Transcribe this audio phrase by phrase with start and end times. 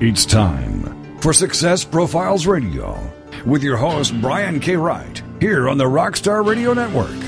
[0.00, 2.96] It's time for Success Profiles Radio
[3.44, 4.76] with your host, Brian K.
[4.76, 7.20] Wright, here on the Rockstar Radio Network.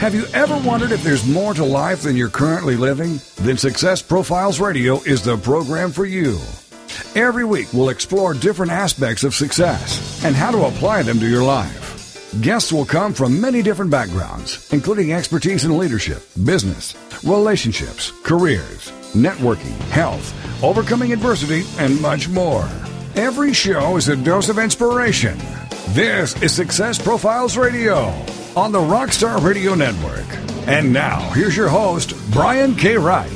[0.00, 3.20] Have you ever wondered if there's more to life than you're currently living?
[3.42, 6.38] Then Success Profiles Radio is the program for you.
[7.14, 11.44] Every week, we'll explore different aspects of success and how to apply them to your
[11.44, 12.32] life.
[12.40, 19.76] Guests will come from many different backgrounds, including expertise in leadership, business, relationships, careers, networking,
[19.90, 22.68] health, overcoming adversity, and much more.
[23.14, 25.36] Every show is a dose of inspiration.
[25.88, 28.06] This is Success Profiles Radio
[28.56, 30.26] on the Rockstar Radio Network.
[30.66, 32.96] And now, here's your host, Brian K.
[32.96, 33.30] Wright.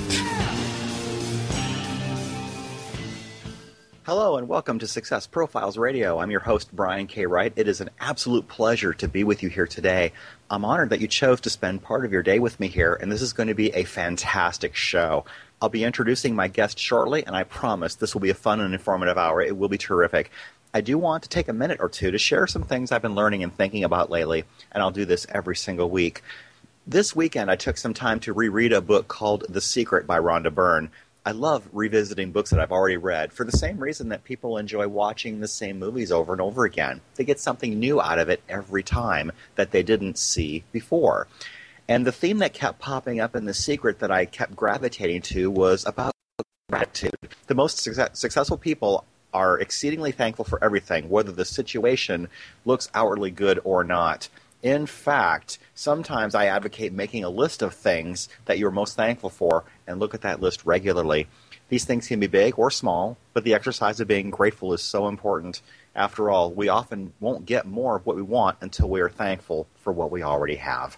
[4.05, 6.21] Hello and welcome to Success Profiles Radio.
[6.21, 7.27] I'm your host, Brian K.
[7.27, 7.52] Wright.
[7.57, 10.13] It is an absolute pleasure to be with you here today.
[10.49, 13.11] I'm honored that you chose to spend part of your day with me here, and
[13.11, 15.24] this is going to be a fantastic show.
[15.66, 18.73] I'll be introducing my guest shortly, and I promise this will be a fun and
[18.73, 19.41] informative hour.
[19.41, 20.30] It will be terrific.
[20.73, 23.16] I do want to take a minute or two to share some things I've been
[23.16, 26.23] learning and thinking about lately, and I'll do this every single week.
[26.87, 30.54] This weekend, I took some time to reread a book called The Secret by Rhonda
[30.54, 30.93] Byrne.
[31.24, 34.87] I love revisiting books that I've already read for the same reason that people enjoy
[34.87, 37.01] watching the same movies over and over again.
[37.16, 41.26] They get something new out of it every time that they didn't see before.
[41.88, 45.51] And the theme that kept popping up in The Secret that I kept gravitating to
[45.51, 46.12] was about
[46.68, 47.15] gratitude.
[47.46, 52.29] The most success- successful people are exceedingly thankful for everything, whether the situation
[52.64, 54.29] looks outwardly good or not.
[54.62, 59.64] In fact, sometimes I advocate making a list of things that you're most thankful for
[59.87, 61.29] and look at that list regularly.
[61.68, 65.06] These things can be big or small, but the exercise of being grateful is so
[65.06, 65.60] important.
[65.94, 69.69] After all, we often won't get more of what we want until we are thankful
[69.76, 70.97] for what we already have.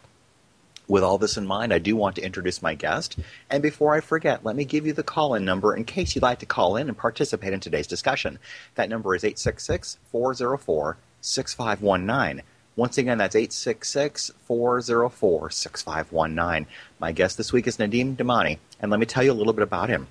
[0.88, 3.18] With all this in mind, I do want to introduce my guest.
[3.50, 6.22] And before I forget, let me give you the call in number in case you'd
[6.22, 8.38] like to call in and participate in today's discussion.
[8.74, 12.42] That number is 866 404 6519.
[12.74, 16.66] Once again, that's 866 404 6519.
[16.98, 19.64] My guest this week is Nadeem Demani, and let me tell you a little bit
[19.64, 20.06] about him.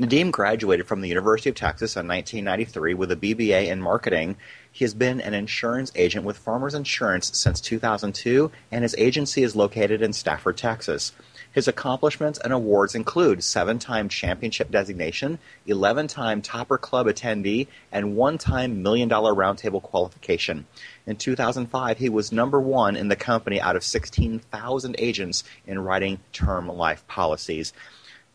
[0.00, 4.36] Nadeem graduated from the University of Texas in 1993 with a BBA in marketing.
[4.76, 9.56] He has been an insurance agent with Farmers Insurance since 2002, and his agency is
[9.56, 11.12] located in Stafford, Texas.
[11.50, 18.16] His accomplishments and awards include seven time championship designation, 11 time Topper Club attendee, and
[18.16, 20.66] one time Million Dollar Roundtable qualification.
[21.06, 26.18] In 2005, he was number one in the company out of 16,000 agents in writing
[26.34, 27.72] term life policies.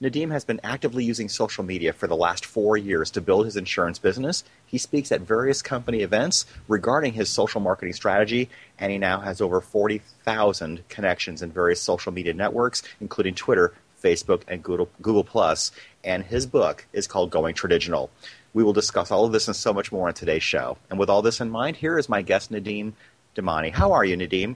[0.01, 3.55] Nadeem has been actively using social media for the last four years to build his
[3.55, 4.43] insurance business.
[4.65, 9.41] He speaks at various company events regarding his social marketing strategy, and he now has
[9.41, 15.71] over 40,000 connections in various social media networks, including Twitter, Facebook, and Google, Google Plus.
[16.03, 18.09] And his book is called Going Tradigital.
[18.55, 20.79] We will discuss all of this and so much more on today's show.
[20.89, 22.93] And with all this in mind, here is my guest, Nadeem
[23.35, 23.71] Demani.
[23.71, 24.55] How are you, Nadeem?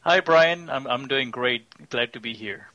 [0.00, 0.68] Hi, Brian.
[0.68, 1.88] I'm, I'm doing great.
[1.88, 2.69] Glad to be here.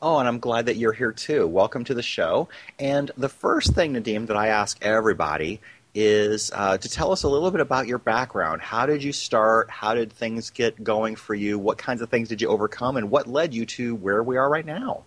[0.00, 1.48] Oh, and I'm glad that you're here too.
[1.48, 2.48] Welcome to the show.
[2.78, 5.60] And the first thing, Nadeem, that I ask everybody
[5.92, 8.62] is uh, to tell us a little bit about your background.
[8.62, 9.68] How did you start?
[9.68, 11.58] How did things get going for you?
[11.58, 12.96] What kinds of things did you overcome?
[12.96, 15.02] And what led you to where we are right now?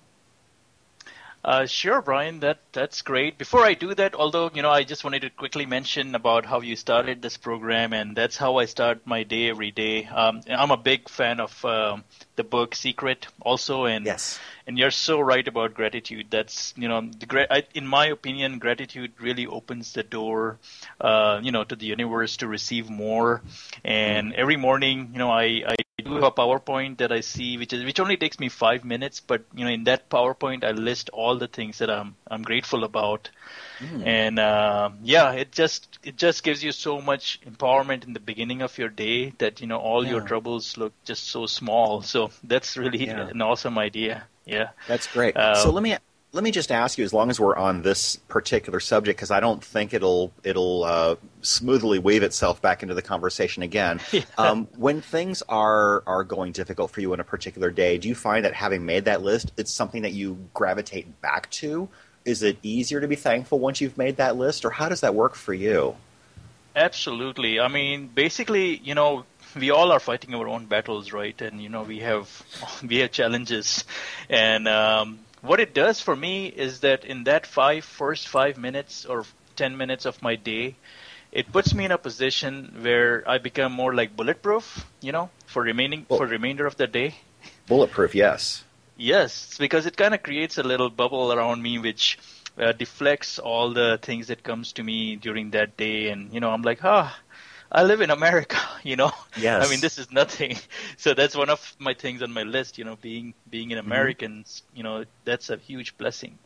[1.43, 2.39] Uh, sure, Brian.
[2.41, 3.37] That that's great.
[3.39, 6.61] Before I do that, although you know, I just wanted to quickly mention about how
[6.61, 10.05] you started this program, and that's how I start my day every day.
[10.05, 12.03] Um, I'm a big fan of um,
[12.35, 14.39] the book Secret, also, and yes.
[14.67, 16.27] and you're so right about gratitude.
[16.29, 20.59] That's you know, the I, in my opinion, gratitude really opens the door,
[20.99, 23.41] uh, you know, to the universe to receive more.
[23.83, 27.73] And every morning, you know, I, I do have a PowerPoint that I see, which
[27.73, 31.09] is which only takes me five minutes, but you know, in that PowerPoint, I list
[31.11, 33.29] all the things that I'm I'm grateful about,
[33.79, 34.05] mm.
[34.05, 38.61] and uh, yeah, it just it just gives you so much empowerment in the beginning
[38.61, 40.11] of your day that you know all yeah.
[40.11, 42.01] your troubles look just so small.
[42.01, 43.29] So that's really yeah.
[43.29, 44.23] an awesome idea.
[44.45, 45.37] Yeah, that's great.
[45.37, 45.95] Uh, so let me
[46.33, 49.41] let me just ask you, as long as we're on this particular subject, because I
[49.41, 53.99] don't think it'll it'll uh, smoothly weave itself back into the conversation again.
[54.11, 54.23] Yeah.
[54.37, 58.15] Um, when things are are going difficult for you in a particular day, do you
[58.15, 61.87] find that having made that list, it's something that you gravitate back to?
[62.25, 65.15] Is it easier to be thankful once you've made that list, or how does that
[65.15, 65.95] work for you?
[66.75, 67.59] Absolutely.
[67.59, 71.39] I mean, basically, you know, we all are fighting our own battles, right?
[71.41, 72.27] And you know, we have
[72.87, 73.85] we have challenges,
[74.29, 79.05] and um, what it does for me is that in that five first five minutes
[79.05, 80.75] or ten minutes of my day,
[81.31, 85.63] it puts me in a position where I become more like bulletproof, you know, for
[85.63, 87.15] remaining well, for remainder of the day.
[87.67, 88.63] Bulletproof, yes.
[88.97, 92.19] Yes, because it kind of creates a little bubble around me, which
[92.57, 96.51] uh, deflects all the things that comes to me during that day, and you know,
[96.51, 97.17] I'm like, ah.
[97.71, 99.11] I live in America, you know.
[99.35, 99.63] Yes.
[99.63, 100.57] I mean, this is nothing.
[100.97, 102.77] So that's one of my things on my list.
[102.77, 103.87] You know, being being an Mm-hmm.
[103.87, 106.39] American, you know, that's a huge blessing,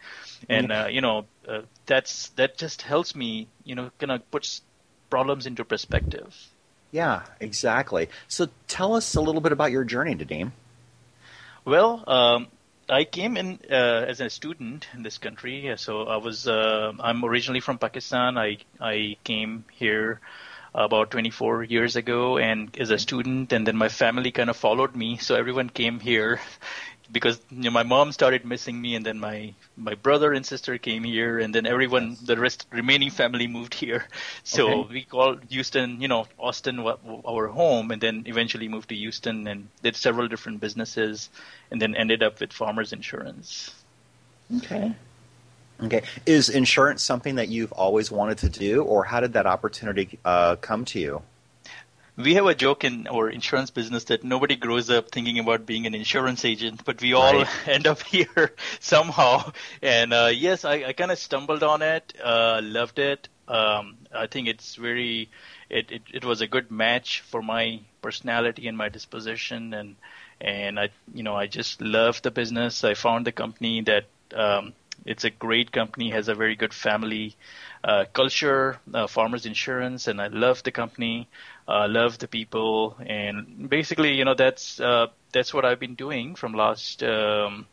[0.50, 4.62] and uh, you know, uh, that's that just helps me, you know, kind of puts
[5.10, 6.36] problems into perspective.
[6.92, 8.10] Yeah, exactly.
[8.28, 10.54] So tell us a little bit about your journey, Nadeem.
[11.66, 12.48] Well, um,
[12.90, 15.74] I came in uh, as a student in this country.
[15.78, 18.38] So I was uh, I'm originally from Pakistan.
[18.38, 20.22] I I came here
[20.76, 24.96] about 24 years ago and as a student and then my family kind of followed
[24.96, 26.42] me so everyone came here
[27.12, 30.78] because you know, my mom started missing me and then my my brother and sister
[30.78, 34.06] came here and then everyone the rest remaining family moved here
[34.44, 34.90] so Okay.
[34.92, 39.70] we called Houston you know Austin our home and then eventually moved to Houston and
[39.82, 41.30] did several different businesses
[41.72, 43.72] and then ended up with Farmers Insurance
[44.58, 44.96] Okay.
[45.84, 46.04] Okay.
[46.26, 50.56] Is insurance something that you've always wanted to do, or how did that opportunity uh,
[50.56, 51.22] come to you?
[52.18, 55.86] we have a joke in our insurance business that nobody grows up thinking about being
[55.86, 57.48] an insurance agent, but we all Right.
[57.68, 59.52] end up here somehow.
[59.82, 63.28] And uh, yes, I, I kind of stumbled on it, uh, loved it.
[63.48, 65.30] Um, I think it's very,
[65.70, 69.96] it, it, it was a good match for my personality and my disposition, and
[70.42, 72.84] and I, you know, I just love the business.
[72.84, 74.74] I found the company that um,
[75.06, 77.36] it's a great company, has a very good family
[77.84, 81.28] uh, culture, uh, Farmers Insurance, and I love the company,
[81.68, 86.36] uh, love the people, and basically, you know, that's uh, that's what I've been doing
[86.36, 87.68] from last um,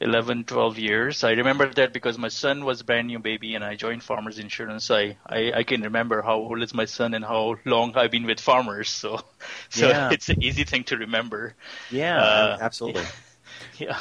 [0.00, 1.24] 11, 12 years.
[1.24, 4.38] I remember that because my son was a brand new baby, and I joined Farmers
[4.38, 4.90] Insurance.
[4.90, 8.26] I, I I can remember how old is my son and how long I've been
[8.26, 9.20] with Farmers, so
[9.70, 10.08] so Yeah.
[10.08, 11.54] it's an easy thing to remember.
[11.88, 13.12] Yeah, Uh, absolutely.
[13.78, 13.98] Yeah.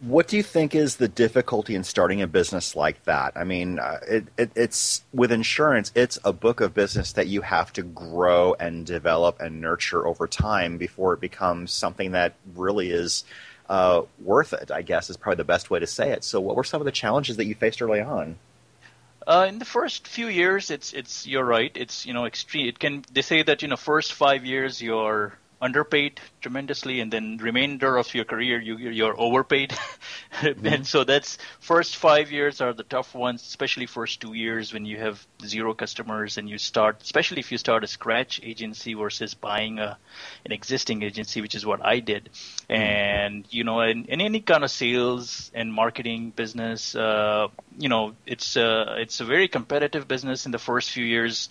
[0.00, 3.34] What do you think is the difficulty in starting a business like that?
[3.36, 7.42] I mean, uh, it, it, it's with insurance, it's a book of business that you
[7.42, 12.90] have to grow and develop and nurture over time before it becomes something that really
[12.90, 13.24] is
[13.68, 14.70] uh, worth it.
[14.70, 16.24] I guess is probably the best way to say it.
[16.24, 18.36] So, what were some of the challenges that you faced early on?
[19.26, 21.70] Uh, in the first few years, it's it's you're right.
[21.74, 22.68] It's you know extreme.
[22.68, 27.36] It can they say that you know first five years you're underpaid tremendously, and then
[27.36, 29.74] remainder of your career you you're overpaid.
[30.42, 34.86] and so that's first five years are the tough ones, especially first two years when
[34.86, 39.34] you have zero customers and you start, especially if you start a scratch agency versus
[39.34, 39.98] buying a
[40.44, 42.30] an existing agency, which is what I did.
[42.68, 47.48] And you know, in, in any kind of sales and marketing business, uh,
[47.78, 51.50] you know, it's uh, it's a very competitive business in the first few years.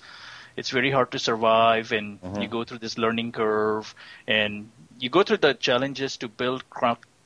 [0.60, 3.96] It's very hard to survive, and you go through this learning curve,
[4.28, 4.70] and
[5.00, 6.64] you go through the challenges to build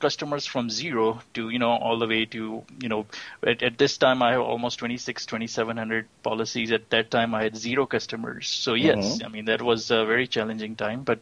[0.04, 3.06] customers from zero to you know all the way to you know
[3.42, 6.72] at, at this time I have almost 26 2700 policies.
[6.72, 8.48] At that time I had zero customers.
[8.48, 11.20] So yes I mean that was a very challenging time but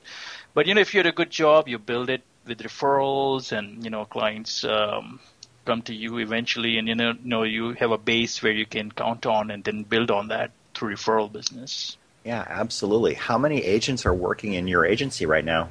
[0.53, 3.85] but you know if you had a good job you build it with referrals and
[3.85, 5.21] you know clients um,
[5.65, 8.91] come to you eventually and you know, know you have a base where you can
[8.91, 13.15] count on and then build on that through referral business Yeah, absolutely.
[13.15, 15.71] How many agents are working in your agency right now?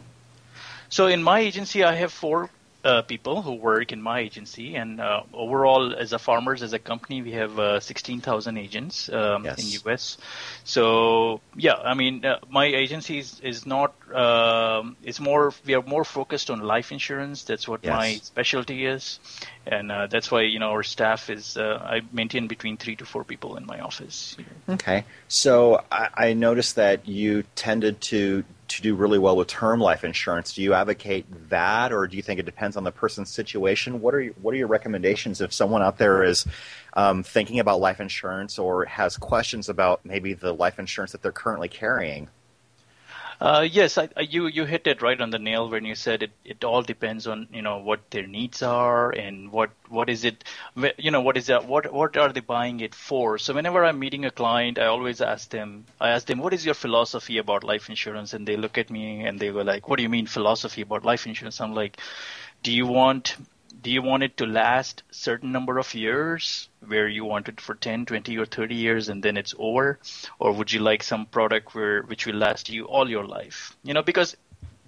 [0.89, 2.49] So in my agency, I have four
[2.83, 6.79] uh, people who work in my agency, and uh, overall, as a farmers, as a
[6.79, 9.59] company, we have uh, 16,000 agents um, Yes.
[9.59, 10.17] in US.
[10.63, 13.93] So yeah, I mean, uh, my agency is, is not.
[14.15, 15.53] Um, it's more.
[15.65, 17.43] We are more focused on life insurance.
[17.43, 17.95] That's what Yes.
[17.95, 19.19] my specialty is,
[19.65, 21.57] and uh, that's why you know our staff is.
[21.57, 24.35] Uh, I maintain between three to four people in my office.
[24.69, 25.05] Okay.
[25.27, 30.03] So I, I noticed that you tended to to do really well with term life
[30.05, 30.53] insurance.
[30.53, 34.01] Do you advocate that, or do you think it depends on the person's situation?
[34.01, 36.45] What are your, what are your recommendations if someone out there is
[36.93, 41.33] um, thinking about life insurance or has questions about maybe the life insurance that they're
[41.33, 42.29] currently carrying?
[43.41, 46.31] Uh, yes, I, you you hit it right on the nail when you said it.
[46.45, 50.43] It all depends on you know what their needs are and what what is it,
[50.99, 53.39] you know what is that what what are they buying it for.
[53.39, 55.85] So whenever I'm meeting a client, I always ask them.
[55.99, 58.33] I ask them, what is your philosophy about life insurance?
[58.33, 61.03] And they look at me and they go like, what do you mean philosophy about
[61.03, 61.59] life insurance?
[61.61, 61.97] I'm like,
[62.63, 63.35] do you want
[63.81, 67.75] do you want it to last certain number of years where you want it for
[67.75, 69.99] 10 20 or 30 years and then it's over
[70.39, 73.93] or would you like some product where which will last you all your life you
[73.93, 74.35] know because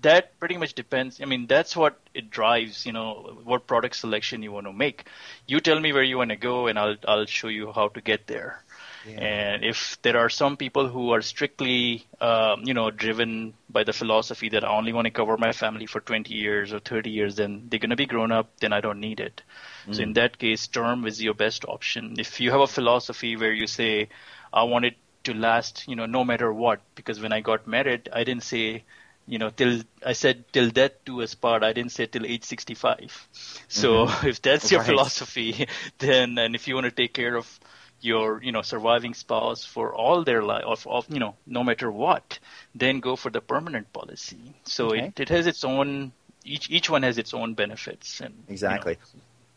[0.03, 1.19] that pretty much depends.
[1.21, 2.85] I mean, that's what it drives.
[2.85, 5.05] You know, what product selection you want to make.
[5.47, 8.01] You tell me where you want to go, and I'll I'll show you how to
[8.01, 8.62] get there.
[9.05, 9.19] Yeah.
[9.19, 13.93] And if there are some people who are strictly, um, you know, driven by the
[13.93, 17.35] philosophy that I only want to cover my family for 20 years or 30 years,
[17.35, 18.49] then they're going to be grown up.
[18.59, 19.41] Then I don't need it.
[19.87, 19.95] Mm.
[19.95, 22.15] So in that case, term is your best option.
[22.17, 24.09] If you have a philosophy where you say,
[24.53, 24.95] I want it
[25.25, 28.83] to last, you know, no matter what, because when I got married, I didn't say,
[29.25, 31.63] you know, till I said till death do us part.
[31.63, 33.27] I didn't say till age 65.
[33.67, 34.27] So mm-hmm.
[34.33, 34.87] if that's your right.
[34.89, 35.67] philosophy,
[35.99, 37.59] then and if you want to take care of
[38.03, 41.91] your you know surviving spouse for all their life of, of you know no matter
[41.91, 42.39] what
[42.75, 45.05] then go for the permanent policy so okay.
[45.05, 46.11] it, it has its own
[46.43, 48.97] each each one has its own benefits and exactly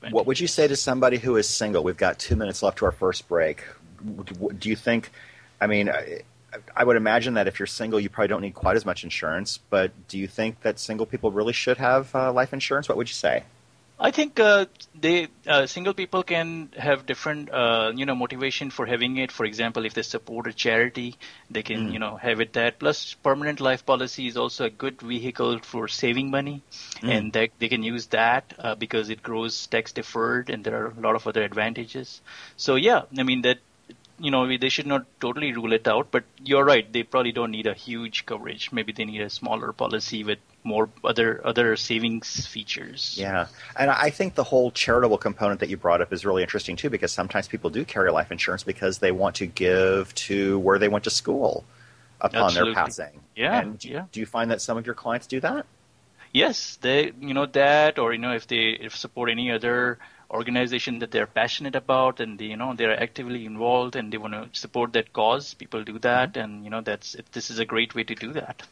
[0.03, 2.63] you know, what would you say to somebody who is single we've got two minutes
[2.63, 3.65] left to our first break
[4.59, 5.11] do you think
[5.61, 5.91] i mean
[6.75, 9.59] I would imagine that if you're single, you probably don't need quite as much insurance.
[9.59, 12.89] But do you think that single people really should have uh, life insurance?
[12.89, 13.45] What would you say?
[13.99, 18.85] I think uh, they uh, single people can have different uh, you know motivation for
[18.85, 19.33] having it.
[19.33, 21.17] For example, if they support a charity,
[21.51, 21.93] they can mm.
[21.95, 22.79] you know have it that.
[22.79, 26.63] Plus, permanent life policy is also a good vehicle for saving money,
[26.97, 27.09] mm.
[27.09, 30.89] and they they can use that uh, because it grows tax deferred, and there are
[30.89, 32.21] a lot of other advantages.
[32.57, 33.61] So yeah, I mean that
[34.19, 36.91] you know they should not totally rule it out, but you're right.
[36.91, 38.73] They probably don't need a huge coverage.
[38.73, 43.17] Maybe they need a smaller policy with more other other savings features.
[43.19, 43.47] Yeah,
[43.79, 46.91] and I think the whole charitable component that you brought up is really interesting too,
[46.91, 50.89] because sometimes people do carry life insurance because they want to give to where they
[50.89, 51.65] went to school
[52.21, 52.75] upon Absolutely.
[52.75, 53.21] their passing.
[53.35, 54.05] Yeah, and do, yeah.
[54.13, 55.67] Do you find that some of your clients do that?
[56.33, 59.99] Yes, they you know that, or you know if they if support any other
[60.31, 64.35] organization that they're passionate about and they, you know they're actively involved and they want
[64.35, 66.41] to support that cause people do that mm-hmm.
[66.41, 68.63] and you know that's this is a great way to do that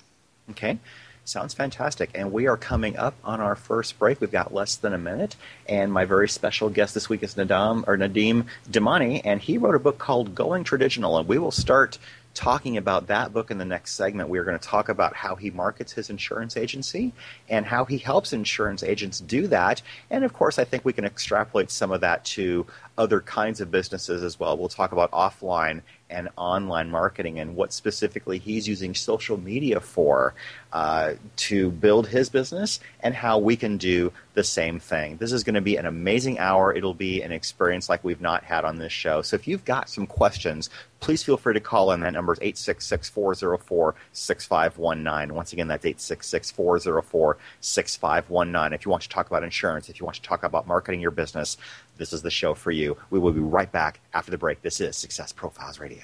[0.50, 0.78] okay
[1.26, 2.10] Sounds fantastic.
[2.14, 4.20] And we are coming up on our first break.
[4.20, 5.36] We've got less than a minute.
[5.66, 9.74] And my very special guest this week is Nadam or Nadeem Demani, and he wrote
[9.74, 11.16] a book called Going Tradigital.
[11.16, 11.98] And we will start
[12.34, 14.28] talking about that book in the next segment.
[14.28, 17.12] We are going to talk about how he markets his insurance agency
[17.48, 19.80] and how he helps insurance agents do that.
[20.10, 23.70] And of course, I think we can extrapolate some of that to other kinds of
[23.70, 24.56] businesses as well.
[24.56, 30.34] We'll talk about offline and online marketing and what specifically he's using social media for
[30.72, 35.16] uh, to build his business and how we can do the same thing.
[35.16, 36.74] This is going to be an amazing hour.
[36.74, 39.22] It'll be an experience like we've not had on this show.
[39.22, 40.70] So if you've got some questions,
[41.00, 42.00] please feel free to call in.
[42.00, 45.34] That number is 866 404 6519.
[45.34, 48.72] Once again, that's 866 404 6519.
[48.72, 51.10] If you want to talk about insurance, if you want to talk about marketing your
[51.12, 51.56] business,
[51.96, 52.96] this is the show for you.
[53.10, 54.62] We will be right back after the break.
[54.62, 56.00] This is Success Profiles Radio.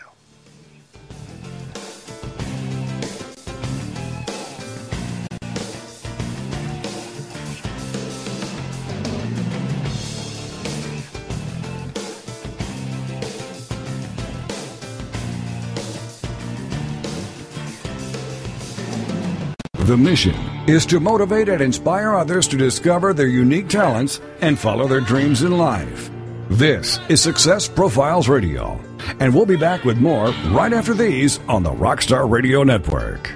[19.87, 24.86] The mission is to motivate and inspire others to discover their unique talents and follow
[24.86, 26.10] their dreams in life.
[26.48, 28.80] This is Success Profiles Radio,
[29.18, 33.32] and we'll be back with more right after these on the Rockstar Radio Network.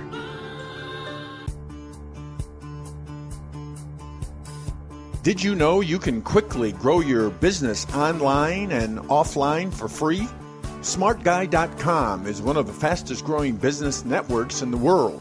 [5.24, 10.28] Did you know you can quickly grow your business online and offline for free?
[10.82, 15.20] SmartGuy.com is one of the fastest growing business networks in the world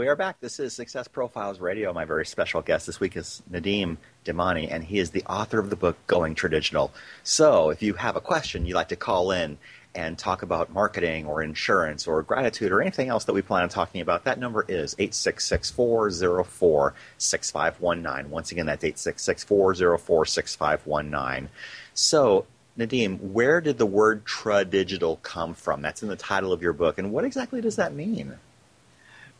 [0.00, 0.40] We are back.
[0.40, 1.92] This is Success Profiles Radio.
[1.92, 5.68] My very special guest this week is Nadeem Demani, and he is the author of
[5.68, 6.90] the book Going Tradigital.
[7.22, 9.58] So if you have a question you'd like to call in
[9.94, 13.68] and talk about marketing or insurance or gratitude or anything else that we plan on
[13.68, 18.30] talking about, that number is 866 404 6519.
[18.30, 21.50] Once again, that's 866 404 6519.
[21.92, 22.46] So,
[22.78, 25.82] Nadeem, where did the word tradigital come from?
[25.82, 26.96] That's in the title of your book.
[26.96, 28.38] And what exactly does that mean?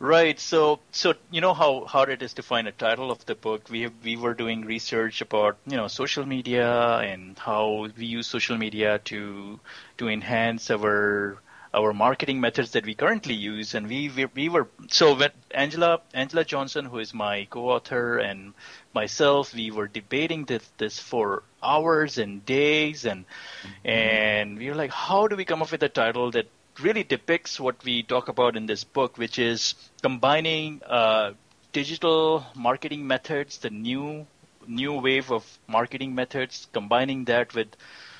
[0.01, 0.39] Right.
[0.39, 3.69] So, so you know how hard it is to find a title of the book.
[3.69, 8.25] We have, we were doing research about you know social media and how we use
[8.25, 9.59] social media to
[9.99, 11.37] to enhance our
[11.71, 13.75] our marketing methods that we currently use.
[13.75, 18.55] And we we, we were so when Angela Angela Johnson, who is my co-author, and
[18.95, 23.87] myself, we were debating this this for hours and days, and mm-hmm.
[23.87, 26.47] and we were like, how do we come up with a title that
[26.79, 31.33] really depicts what we talk about in this book, which is combining uh,
[31.71, 34.25] digital marketing methods, the new
[34.67, 37.67] new wave of marketing methods, combining that with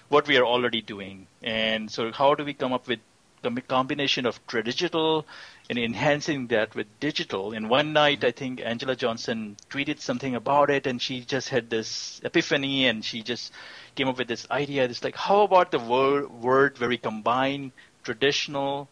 [0.10, 1.28] what we are already doing.
[1.42, 3.00] And so, how do we come up with
[3.44, 5.26] a combination of traditional
[5.70, 7.54] and enhancing that with digital?
[7.54, 11.70] In one night, I think Angela Johnson tweeted something about it, and she just had
[11.70, 13.54] this epiphany, and she just
[13.96, 14.84] came up with this idea.
[14.84, 17.72] It's like, how about the word, word where we combine
[18.04, 18.88] traditional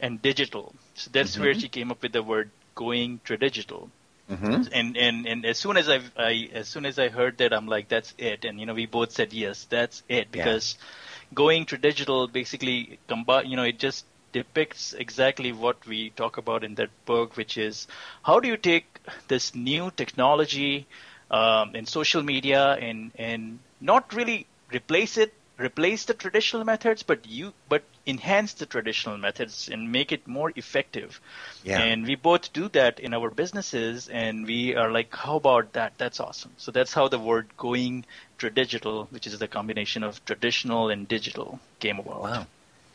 [0.00, 0.74] and digital.
[0.94, 1.42] So that's mm-hmm.
[1.42, 3.90] where she came up with the word going tradigital.
[4.30, 4.72] Mm-hmm.
[4.72, 7.66] And, and and as soon as I, I as soon as I heard that, I'm
[7.66, 8.44] like, that's it.
[8.44, 11.34] And you know, we both said yes, that's it because yeah.
[11.34, 13.46] going tradigital basically combine.
[13.46, 17.86] You know, it just depicts exactly what we talk about in that book, which is
[18.22, 18.86] how do you take
[19.28, 20.86] this new technology
[21.30, 27.26] um, in social media and and not really replace it replace the traditional methods, but
[27.26, 31.20] you but enhance the traditional methods and make it more effective.
[31.64, 31.80] Yeah.
[31.80, 35.94] And we both do that in our businesses, and we are like, how about that?
[35.98, 36.52] That's awesome.
[36.56, 38.04] So that's how the word going
[38.38, 42.22] tradigital, which is the combination of traditional and digital, came about.
[42.22, 42.46] Wow,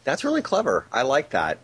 [0.04, 0.86] that's really clever.
[0.91, 1.60] I like that.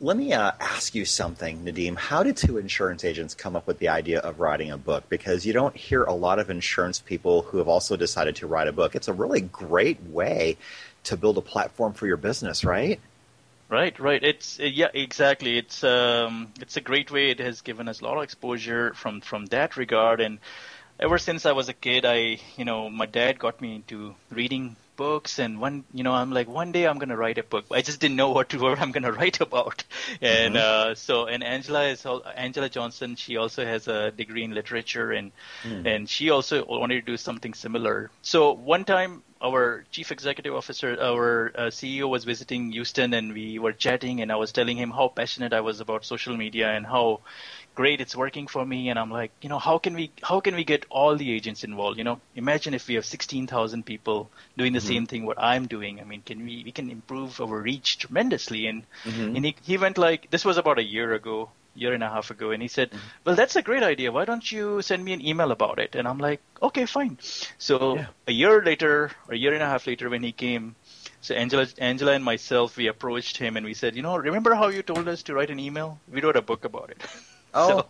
[0.00, 1.96] Let me uh, ask you something, Nadeem.
[1.96, 5.08] How did two insurance agents come up with the idea of writing a book?
[5.08, 8.66] Because you don't hear a lot of insurance people who have also decided to write
[8.66, 8.96] a book.
[8.96, 10.56] It's a really great way
[11.04, 13.00] to build a platform for your business, right?
[13.68, 14.22] Right, right.
[14.22, 15.56] It's yeah, exactly.
[15.56, 17.30] It's um, it's a great way.
[17.30, 20.38] It has given us a lot of exposure from from that regard, and
[21.00, 24.76] ever since I was a kid, I you know my dad got me into reading
[24.96, 27.64] books and one you know i'm like one day i'm going to write a book
[27.70, 29.84] i just didn't know what to what i'm going to write about
[30.20, 30.90] and mm-hmm.
[30.90, 32.04] uh, so and angela is
[32.36, 35.86] angela johnson she also has a degree in literature and mm.
[35.86, 40.96] and she also wanted to do something similar so one time our chief executive officer,
[41.00, 44.90] our uh, CEO was visiting Houston and we were chatting and I was telling him
[44.90, 47.20] how passionate I was about social media and how
[47.74, 48.88] great it's working for me.
[48.88, 51.64] And i'm like you know how can we how can we get all the agents
[51.64, 51.98] involved?
[51.98, 54.88] You know imagine if we have 16000 people doing the mm-hmm.
[54.88, 56.00] same thing what i'm doing.
[56.00, 58.66] I mean can we we can improve our reach tremendously.
[58.66, 59.36] And mm-hmm.
[59.36, 62.30] and he, he went like this was about a year ago year and a half
[62.30, 63.06] ago and he said mm-hmm.
[63.24, 66.06] well that's a great idea why don't you send me an email about it and
[66.06, 67.18] i'm like okay fine
[67.58, 68.06] so yeah.
[68.28, 70.74] a year later a year and a half later when he came
[71.22, 74.68] so Angela, Angela and myself, we approached him and we said, you know, remember how
[74.68, 76.00] you told us to write an email?
[76.12, 77.00] We wrote a book about it.
[77.54, 77.84] Oh.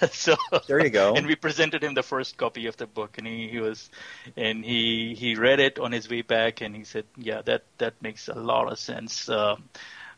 [0.00, 1.14] So, so, there you go.
[1.14, 3.90] And we presented him the first copy of the book, and he, he was,
[4.36, 7.94] and he he read it on his way back, and he said, "Yeah, that that
[8.02, 9.56] makes a lot of sense." Uh,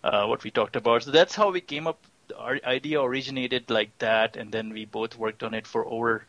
[0.02, 1.02] uh, what we talked about.
[1.02, 2.02] So that's how we came up.
[2.36, 6.24] Our idea originated like that, and then we both worked on it for over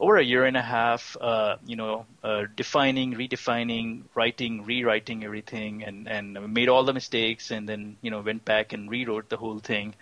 [0.00, 5.84] over a year and a half, uh, you know, uh, defining, redefining, writing, rewriting everything,
[5.84, 9.36] and and made all the mistakes, and then you know went back and rewrote the
[9.36, 9.94] whole thing,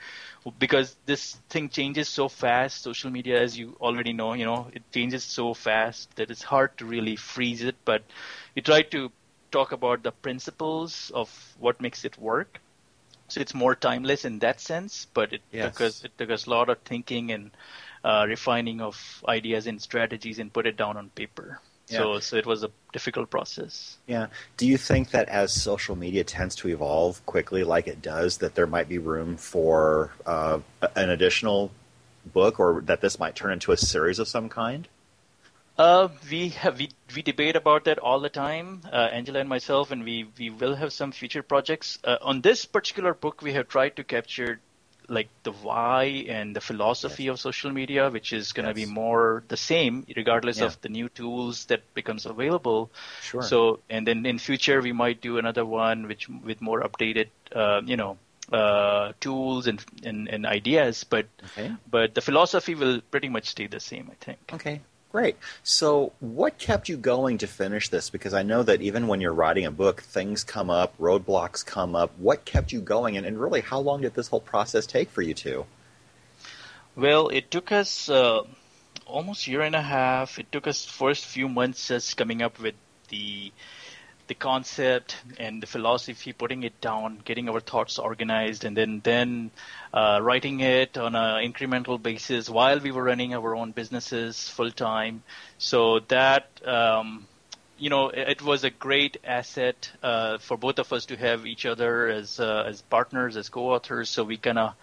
[0.59, 2.83] because this thing changes so fast.
[2.83, 6.77] Social media, as you already know, you know, it changes so fast that it's hard
[6.79, 7.77] to really freeze it.
[7.85, 8.03] But
[8.55, 9.11] we try to
[9.51, 12.61] talk about the principles of what makes it work.
[13.29, 15.73] So it's more timeless in that sense, but it yes.
[15.73, 17.51] took us it took us a lot of thinking and
[18.05, 21.61] uh, refining of ideas and strategies and put it down on paper.
[21.89, 21.99] Yeah.
[21.99, 23.97] So, so it was a difficult process.
[24.07, 24.27] Yeah.
[24.57, 28.55] Do you think that as social media tends to evolve quickly, like it does, that
[28.55, 30.61] there might be room for uh,
[30.95, 31.71] an additional
[32.27, 34.87] book, or that this might turn into a series of some kind?
[35.79, 39.93] Uh, we have we we debate about that all the time, uh, Angela and myself,
[39.93, 41.99] and we we will have some future projects.
[42.03, 44.59] Uh, on this particular book, we have tried to capture
[45.09, 47.33] like the why and the philosophy yes.
[47.33, 48.89] of social media, which is going to yes.
[48.89, 50.67] be more the same regardless yeah.
[50.67, 52.91] of the new tools that becomes available.
[53.23, 53.43] Sure.
[53.43, 57.81] So, and then in future we might do another one which with more updated, uh,
[57.87, 58.19] you know,
[58.53, 61.05] uh, tools and, and and ideas.
[61.05, 61.73] But okay.
[61.89, 64.39] but the philosophy will pretty much stay the same, I think.
[64.53, 64.81] Okay.
[65.11, 65.37] Great.
[65.63, 68.11] So, what kept you going to finish this?
[68.11, 71.97] Because I know that even when you're writing a book, things come up, roadblocks come
[71.97, 72.13] up.
[72.19, 75.23] What kept you going, and, and really, how long did this whole process take for
[75.23, 75.65] you two?
[76.95, 78.43] Well, it took us uh,
[79.07, 80.39] almost a year and a half.
[80.39, 82.75] It took us first few months just coming up with
[83.09, 83.51] the
[84.29, 89.51] the concept and the philosophy, putting it down, getting our thoughts organized, and then then
[89.93, 94.71] uh, writing it on an incremental basis while we were running our own businesses full
[94.71, 95.23] time.
[95.59, 97.27] So that um,
[97.79, 101.65] you know, it, was a great asset uh, for both of us to have each
[101.65, 104.11] other as uh, as partners, as co-authors.
[104.11, 104.75] So we kind of,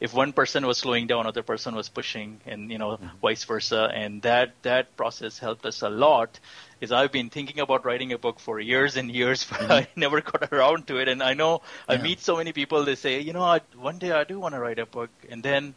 [0.00, 3.06] if one person was slowing down, other person was pushing, and you know, mm-hmm.
[3.20, 3.90] vice versa.
[3.92, 6.38] And that that process helped us a lot.
[6.84, 9.72] Is I've been thinking about writing a book for years and years, but mm-hmm.
[9.72, 11.08] I never got around to it.
[11.08, 11.96] And I know yeah.
[11.96, 12.84] I meet so many people.
[12.84, 15.42] They say, you know, I, one day I do want to write a book, and
[15.42, 15.74] then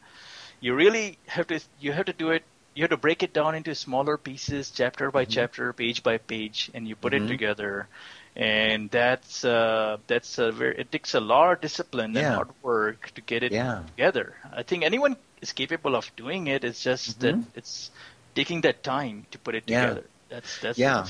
[0.60, 2.44] you really have to you have to do it
[2.78, 5.32] you have to break it down into smaller pieces, chapter by mm-hmm.
[5.32, 7.26] chapter, page by page, and you put mm-hmm.
[7.26, 7.88] it together.
[8.36, 12.22] And that's uh, that's a very it takes a lot of discipline yeah.
[12.22, 13.82] and hard work to get it yeah.
[13.88, 14.36] together.
[14.54, 16.64] I think anyone is capable of doing it.
[16.64, 17.42] It's just mm-hmm.
[17.42, 17.90] that it's
[18.36, 20.06] taking that time to put it together.
[20.30, 21.06] That's that's yeah.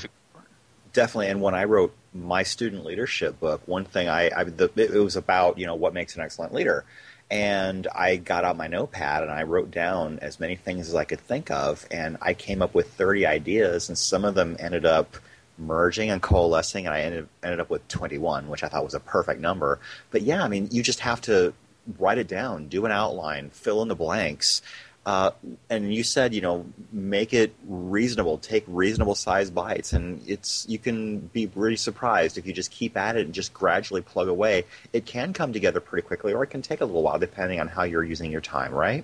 [0.92, 5.02] Definitely, and when I wrote my student leadership book, one thing I, I the, it
[5.02, 6.84] was about you know what makes an excellent leader,
[7.30, 11.04] and I got out my notepad and I wrote down as many things as I
[11.04, 14.86] could think of, and I came up with 30 ideas, and some of them ended
[14.86, 15.16] up
[15.58, 19.00] merging and coalescing, and I ended, ended up with 21, which I thought was a
[19.00, 19.78] perfect number.
[20.10, 21.52] But yeah, I mean, you just have to
[21.98, 24.62] write it down, do an outline, fill in the blanks.
[25.08, 25.30] Uh,
[25.70, 30.78] and you said, you know, make it reasonable, take reasonable size bites, and it's you
[30.78, 34.66] can be really surprised if you just keep at it and just gradually plug away.
[34.92, 37.68] It can come together pretty quickly, or it can take a little while depending on
[37.68, 39.02] how you're using your time, right?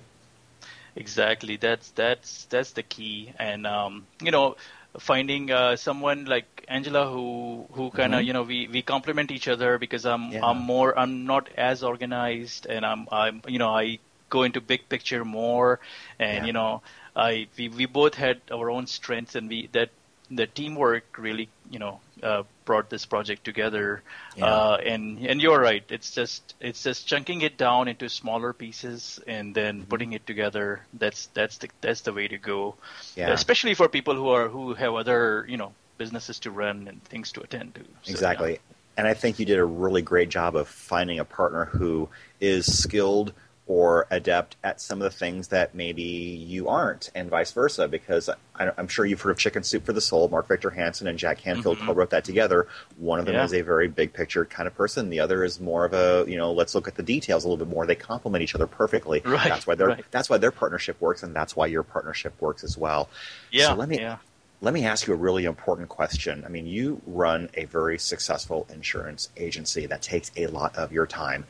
[0.95, 1.57] Exactly.
[1.57, 4.57] That's that's that's the key, and um, you know,
[4.99, 8.27] finding uh, someone like Angela who who kind of mm-hmm.
[8.27, 10.45] you know we we complement each other because I'm yeah.
[10.45, 13.97] I'm more I'm not as organized and I'm I'm you know I
[14.29, 15.79] go into big picture more
[16.19, 16.45] and Yeah.
[16.45, 16.81] you know
[17.15, 19.89] I we, we both had our own strengths and we that
[20.31, 24.01] the teamwork really you know uh, brought this project together
[24.35, 24.45] Yeah.
[24.45, 29.19] uh, and and you're right it's just it's just chunking it down into smaller pieces
[29.27, 29.89] and then Mm-hmm.
[29.89, 32.75] putting it together that's that's the that's the way to go
[33.15, 33.31] Yeah.
[33.31, 37.31] especially for people who are who have other you know businesses to run and things
[37.33, 38.53] to attend to So, exactly.
[38.53, 38.57] yeah.
[38.97, 42.09] And I think you did a really great job of finding a partner who
[42.39, 43.33] is skilled
[43.67, 47.87] or adept at some of the things that maybe you aren't, and vice versa.
[47.87, 50.27] Because I, I'm sure you've heard of Chicken Soup for the Soul.
[50.29, 51.85] Mark Victor Hansen and Jack Canfield Mhm.
[51.87, 52.67] co-wrote that together.
[52.97, 53.43] One of them Yeah.
[53.43, 55.09] is a very big picture kind of person.
[55.09, 57.65] The other is more of a you know let's look at the details a little
[57.65, 57.85] bit more.
[57.87, 59.21] They complement each other perfectly.
[59.25, 60.05] Right, That's why their right.
[60.11, 63.09] that's why their partnership works, and that's why your partnership works as well.
[63.51, 64.17] yeah So let me yeah
[64.61, 66.43] let me ask you a really important question.
[66.45, 71.05] I mean, you run a very successful insurance agency that takes a lot of your
[71.05, 71.45] time.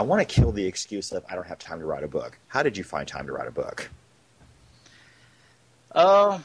[0.00, 2.38] I want to kill the excuse of I don't have time to write a book.
[2.48, 3.90] How did you find time to write a book?
[5.92, 6.38] Uh,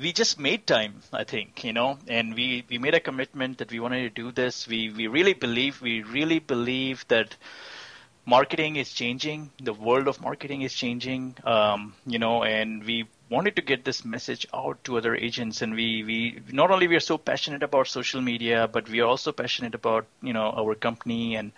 [0.00, 3.70] we just made time, I think, you know, and we, we made a commitment that
[3.70, 4.66] we wanted to do this.
[4.66, 7.36] We we really believe we really believe that
[8.24, 9.50] marketing is changing.
[9.62, 14.06] The world of marketing is changing, um, you know, and we wanted to get this
[14.06, 15.60] message out to other agents.
[15.60, 19.06] And we we not only we are so passionate about social media, but we are
[19.06, 21.52] also passionate about you know our company and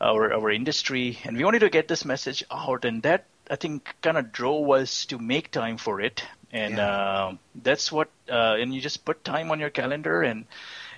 [0.00, 3.94] our our industry, and we wanted to get this message out, and that I think
[4.02, 6.24] kind of drove us to make time for it.
[6.52, 6.90] and yeah.
[6.90, 8.08] uh, that's what.
[8.30, 10.46] Uh, and you just put time on your calendar and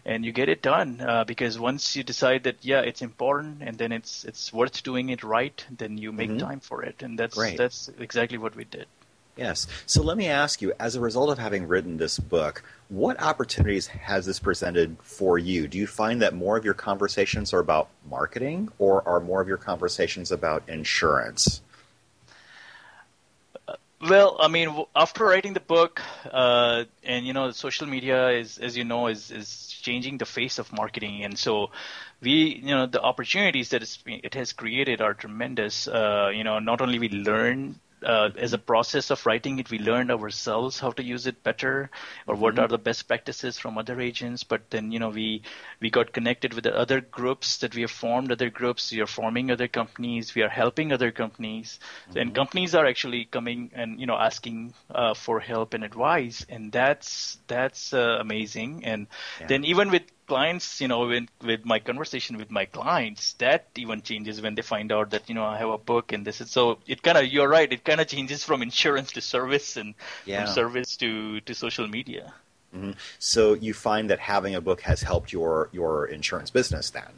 [0.04, 3.76] and you get it done uh, because once you decide that yeah it's important and
[3.78, 6.46] then it's it's worth doing it right then you make mm-hmm.
[6.48, 7.58] time for it and that's Great.
[7.58, 8.86] that's exactly what we did
[9.38, 9.66] yes.
[9.86, 13.86] So let me ask you as a result of having written this book what opportunities
[13.86, 15.68] has this presented for you?
[15.68, 19.48] Do you find that more of your conversations are about marketing or are more of
[19.48, 21.60] your conversations about insurance?
[24.00, 28.76] Well, I mean, after writing the book, uh, and you know, social media is, as
[28.76, 31.70] you know, is is changing the face of marketing, and so
[32.20, 35.88] we, you know, the opportunities that it has created are tremendous.
[35.88, 39.78] Uh, you know, not only we learn uh, as a process of writing it, we
[39.78, 41.90] learned ourselves how to use it better,
[42.26, 42.64] or what mm-hmm.
[42.64, 44.44] are the best practices from other agents.
[44.44, 45.42] But then, you know, we
[45.80, 48.32] we got connected with the other groups that we have formed.
[48.32, 50.34] Other groups, we are forming other companies.
[50.34, 52.18] We are helping other companies, mm-hmm.
[52.18, 56.72] and companies are actually coming and you know asking uh, for help and advice, and
[56.72, 58.84] that's that's uh, amazing.
[58.84, 59.06] And
[59.40, 59.46] yeah.
[59.46, 64.02] then even with clients, you know, when, with my conversation with my clients, that even
[64.02, 66.50] changes when they find out that, you know, I have a book and this is
[66.50, 69.94] so it kind of, you're right, it kind of changes from insurance to service and
[70.26, 70.44] yeah.
[70.44, 72.32] from service to, to social media.
[72.76, 72.92] Mm-hmm.
[73.18, 77.10] So you find that having a book has helped your, your insurance business then?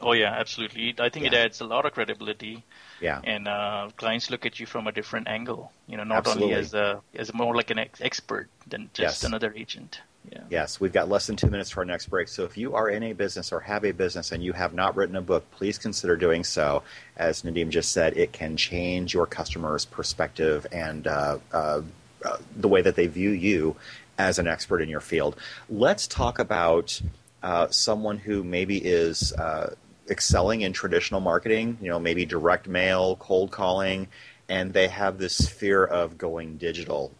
[0.00, 0.94] Oh yeah, absolutely.
[1.00, 1.32] I think yeah.
[1.32, 2.62] it adds a lot of credibility.
[3.00, 3.20] Yeah.
[3.24, 5.72] And uh, clients look at you from a different angle.
[5.88, 6.54] You know, not absolutely.
[6.54, 9.24] only as a as more like an ex- expert than just yes.
[9.24, 10.00] another agent.
[10.30, 10.42] Yeah.
[10.50, 12.28] Yes, we've got less than two minutes for our next break.
[12.28, 14.96] So if you are in a business or have a business and you have not
[14.96, 16.82] written a book, please consider doing so.
[17.16, 21.82] As Nadeem just said, it can change your customer's perspective and uh, uh,
[22.24, 23.76] uh, the way that they view you
[24.18, 25.36] as an expert in your field.
[25.70, 27.00] Let's talk about
[27.42, 29.74] uh, someone who maybe is uh,
[30.10, 34.08] excelling in traditional marketing, you know, maybe direct mail, cold calling,
[34.48, 37.12] and they have this fear of going digital.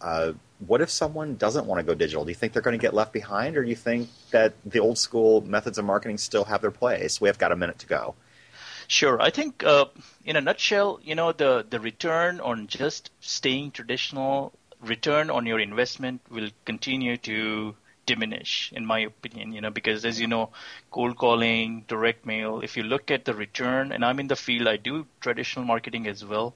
[0.66, 2.24] What if someone doesn't want to go digital?
[2.24, 4.80] Do you think they're going to get left behind, or do you think that the
[4.80, 7.20] old school methods of marketing still have their place?
[7.20, 8.14] We have got a minute to go.
[8.88, 9.20] Sure.
[9.20, 9.84] I think, uh,
[10.24, 15.60] in a nutshell, you know, the, the return on just staying traditional, return on your
[15.60, 17.76] investment will continue to
[18.08, 20.48] diminish, in my opinion, you know, because as you know,
[20.90, 24.66] cold calling, direct mail, if you look at the return, and I'm in the field,
[24.66, 26.54] I do traditional marketing as well,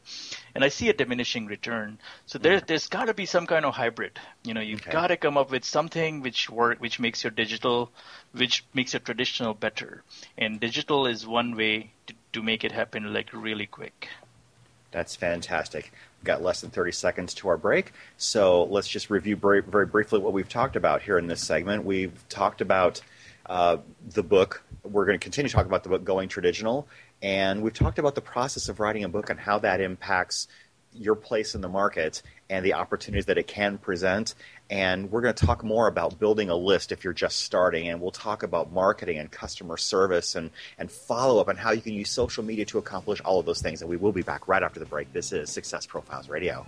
[0.54, 1.98] and I see a diminishing return.
[2.24, 2.66] So there, mm.
[2.66, 4.18] there's got to be some kind of hybrid.
[4.42, 4.92] You know, you've okay.
[4.92, 7.90] got to come up with something which work, which makes your digital,
[8.32, 10.02] which makes your traditional better.
[10.38, 14.08] And digital is one way to, to make it happen like really quick.
[14.90, 15.92] That's fantastic.
[16.24, 20.20] Got less than 30 seconds to our break, so let's just review very, very briefly
[20.20, 21.85] what we've talked about here in this segment.
[21.85, 23.00] We've talked about
[23.46, 23.78] uh,
[24.11, 24.62] the book.
[24.85, 26.87] We're going to continue to talk about the book Going Tradigital,
[27.22, 30.48] and we've talked about the process of writing a book and how that impacts
[30.94, 34.34] your place in the market and the opportunities that it can present.
[34.68, 37.88] And we're going to talk more about building a list if you're just starting.
[37.88, 41.80] And we'll talk about marketing and customer service and, and follow up and how you
[41.80, 43.80] can use social media to accomplish all of those things.
[43.80, 45.12] And we will be back right after the break.
[45.12, 46.66] This is Success Profiles Radio.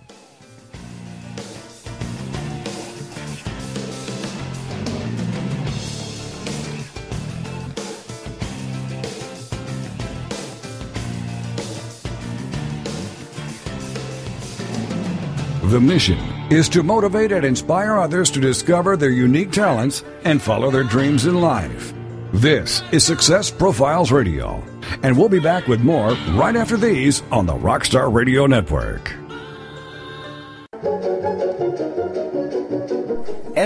[15.75, 16.17] The mission
[16.49, 21.25] is to motivate and inspire others to discover their unique talents and follow their dreams
[21.25, 21.93] in life.
[22.31, 24.63] This is Success Profiles Radio,
[25.03, 29.24] and we'll be back with more right after these on the Rockstar Radio Network.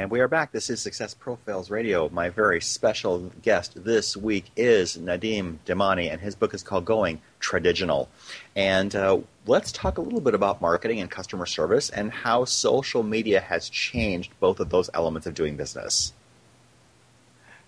[0.00, 0.50] And we are back.
[0.50, 2.08] This is Success Profiles Radio.
[2.08, 7.20] My very special guest this week is Nadeem Demani, and his book is called Going
[7.38, 8.08] Tradigital.
[8.56, 13.02] And uh, let's talk a little bit about marketing and customer service and how social
[13.02, 16.14] media has changed both of those elements of doing business.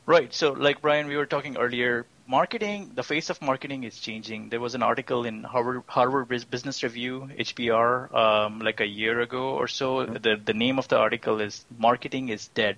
[0.06, 0.32] Right.
[0.32, 4.48] So, like Brian, we were talking earlier, marketing, the face of marketing is changing.
[4.48, 9.50] There was an article in Harvard, Harvard Business Review, HBR, um, like a year ago
[9.50, 9.96] or so.
[9.96, 10.14] Mm-hmm.
[10.14, 12.76] The, the name of the article is Marketing is Dead.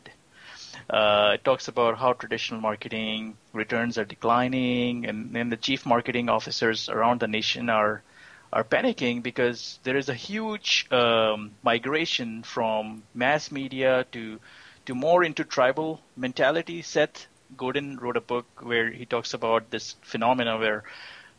[0.90, 6.28] Uh, it talks about how traditional marketing returns are declining, and, and the chief marketing
[6.28, 8.02] officers around the nation are
[8.52, 14.38] are panicking because there is a huge um, migration from mass media to
[14.86, 16.80] to more into tribal mentality.
[16.82, 20.84] Seth Godin wrote a book where he talks about this phenomena where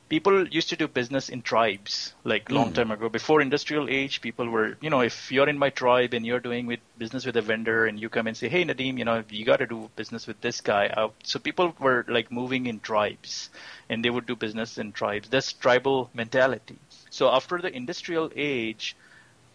[0.08, 2.76] people used to do business in tribes like long mm.
[2.76, 3.10] time ago.
[3.10, 6.68] Before industrial age people were you know if you're in my tribe and you're doing
[6.68, 9.46] with business with a vendor and you come and say hey nadeem you know you
[9.46, 13.50] got to do business with this guy uh, so people were like moving in tribes
[13.90, 15.30] and they would do business in tribes.
[15.30, 16.78] That's tribal mentality.
[17.10, 18.96] So after the industrial age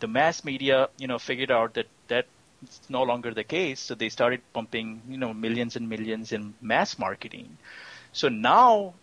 [0.01, 2.27] the mass media you know figured out that that
[2.63, 3.81] it's no longer the case.
[3.81, 7.59] So they started pumping, you know, millions and millions in mass marketing.
[8.13, 8.95] So now,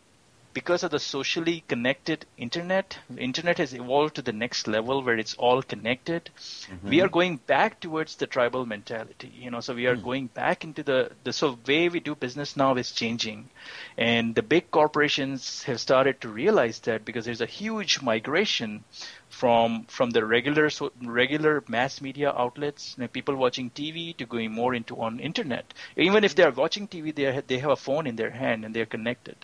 [0.54, 5.36] because of the socially connected internet, internet has evolved to the next level where it's
[5.36, 6.32] all connected.
[6.36, 6.89] Mm-hmm.
[6.89, 9.60] We are going back towards the tribal mentality, you know.
[9.60, 10.04] So we are mm.
[10.04, 13.50] going back into the the so way we do business now is changing,
[13.98, 18.84] and the big corporations have started to realize that because there's a huge migration
[19.30, 24.26] from from the regular so regular mass media outlets, you know, people watching TV, to
[24.26, 25.74] going more into on internet.
[25.96, 28.66] Even if they are watching TV, they are, they have a phone in their hand
[28.66, 29.36] and they're connected.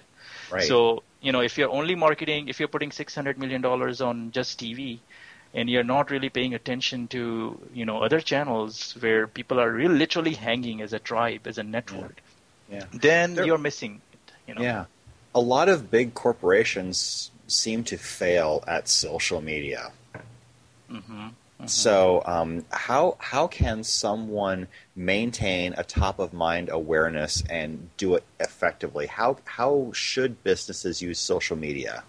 [0.51, 0.63] Right.
[0.63, 4.31] So you know, if you're only marketing, if you're putting six hundred million dollars on
[4.31, 4.99] just TV,
[5.53, 9.95] and you're not really paying attention to you know other channels where people are really
[9.95, 12.21] literally hanging as a tribe, as a network,
[12.69, 12.79] yeah.
[12.79, 12.85] yeah.
[12.93, 14.31] then They're, you're missing it.
[14.47, 14.61] You know?
[14.61, 14.85] Yeah,
[15.35, 19.91] a lot of big corporations seem to fail at social media.
[20.89, 21.27] Mm-hmm.
[21.63, 21.67] Mm-hmm.
[21.67, 28.23] So, um, how how can someone maintain a top of mind awareness and do it
[28.39, 29.07] effectively?
[29.07, 32.03] How how should businesses use social media?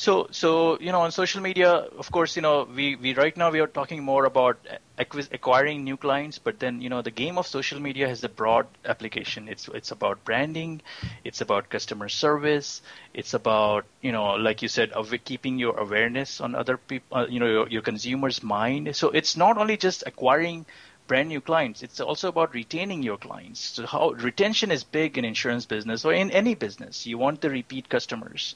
[0.00, 3.50] So, so you know, on social media, of course, you know, we, we right now
[3.50, 4.56] we are talking more about
[4.98, 8.66] acquiring new clients, but then you know, the game of social media has a broad
[8.86, 9.46] application.
[9.46, 10.80] It's it's about branding,
[11.22, 12.80] it's about customer service,
[13.12, 17.26] it's about you know, like you said, of keeping your awareness on other people, uh,
[17.28, 18.96] you know, your, your consumers' mind.
[18.96, 20.64] So it's not only just acquiring
[21.10, 21.82] brand new clients.
[21.82, 23.58] It's also about retaining your clients.
[23.58, 27.04] So how retention is big in insurance business or in any business.
[27.04, 28.54] You want the repeat customers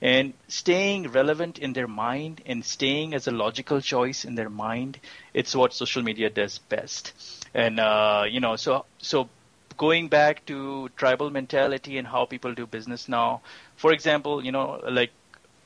[0.00, 5.00] and staying relevant in their mind and staying as a logical choice in their mind.
[5.34, 7.12] It's what social media does best.
[7.52, 9.28] And, uh, you know, so, so
[9.76, 13.40] going back to tribal mentality and how people do business now,
[13.74, 15.10] for example, you know, like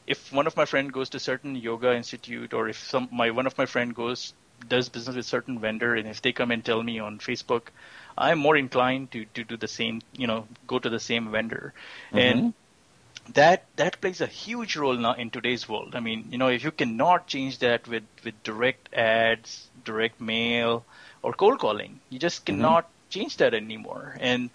[0.07, 3.47] if one of my friend goes to certain yoga institute or if some my one
[3.47, 4.33] of my friend goes
[4.69, 7.69] does business with certain vendor, and if they come and tell me on Facebook,
[8.17, 11.73] I'm more inclined to, to do the same, you know, go to the same vendor.
[12.09, 12.19] Mm-hmm.
[12.19, 12.55] And
[13.35, 15.95] that that plays a huge role now in today's world.
[15.95, 20.85] I mean, you know, if you cannot change that with, with direct ads, direct mail,
[21.23, 22.57] or cold calling, you just mm-hmm.
[22.57, 23.11] cannot mm-hmm.
[23.11, 24.17] change that anymore.
[24.21, 24.51] And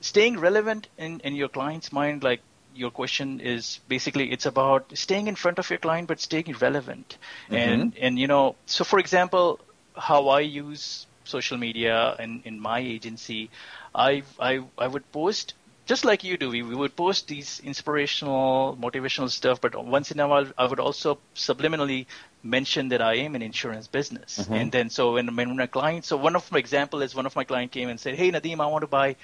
[0.00, 2.40] staying relevant in, in your client's mind, like
[2.76, 7.18] your question is basically it's about staying in front of your client but staying relevant.
[7.46, 7.54] Mm-hmm.
[7.54, 9.60] And and you know, so for example,
[9.96, 13.50] how I use social media in, in my agency,
[13.94, 15.54] I I I would post
[15.86, 20.18] just like you do, we, we would post these inspirational, motivational stuff, but once in
[20.18, 22.06] a while, I would also subliminally
[22.42, 24.38] mention that I am an insurance business.
[24.38, 24.54] Mm-hmm.
[24.54, 27.36] And then, so when, when a client, so one of my example is one of
[27.36, 29.14] my client came and said, Hey, Nadeem, I want to buy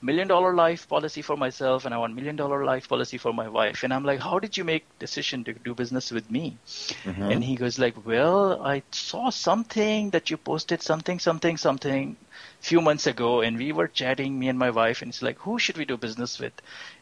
[0.00, 3.48] million dollar life policy for myself and I want million dollar life policy for my
[3.48, 3.82] wife.
[3.82, 6.56] And I'm like, how did you make decision to do business with me?
[7.04, 7.22] Mm-hmm.
[7.22, 12.16] And he goes like, well, I saw something that you posted something, something, something
[12.60, 15.58] few months ago and we were chatting me and my wife and it's like who
[15.58, 16.52] should we do business with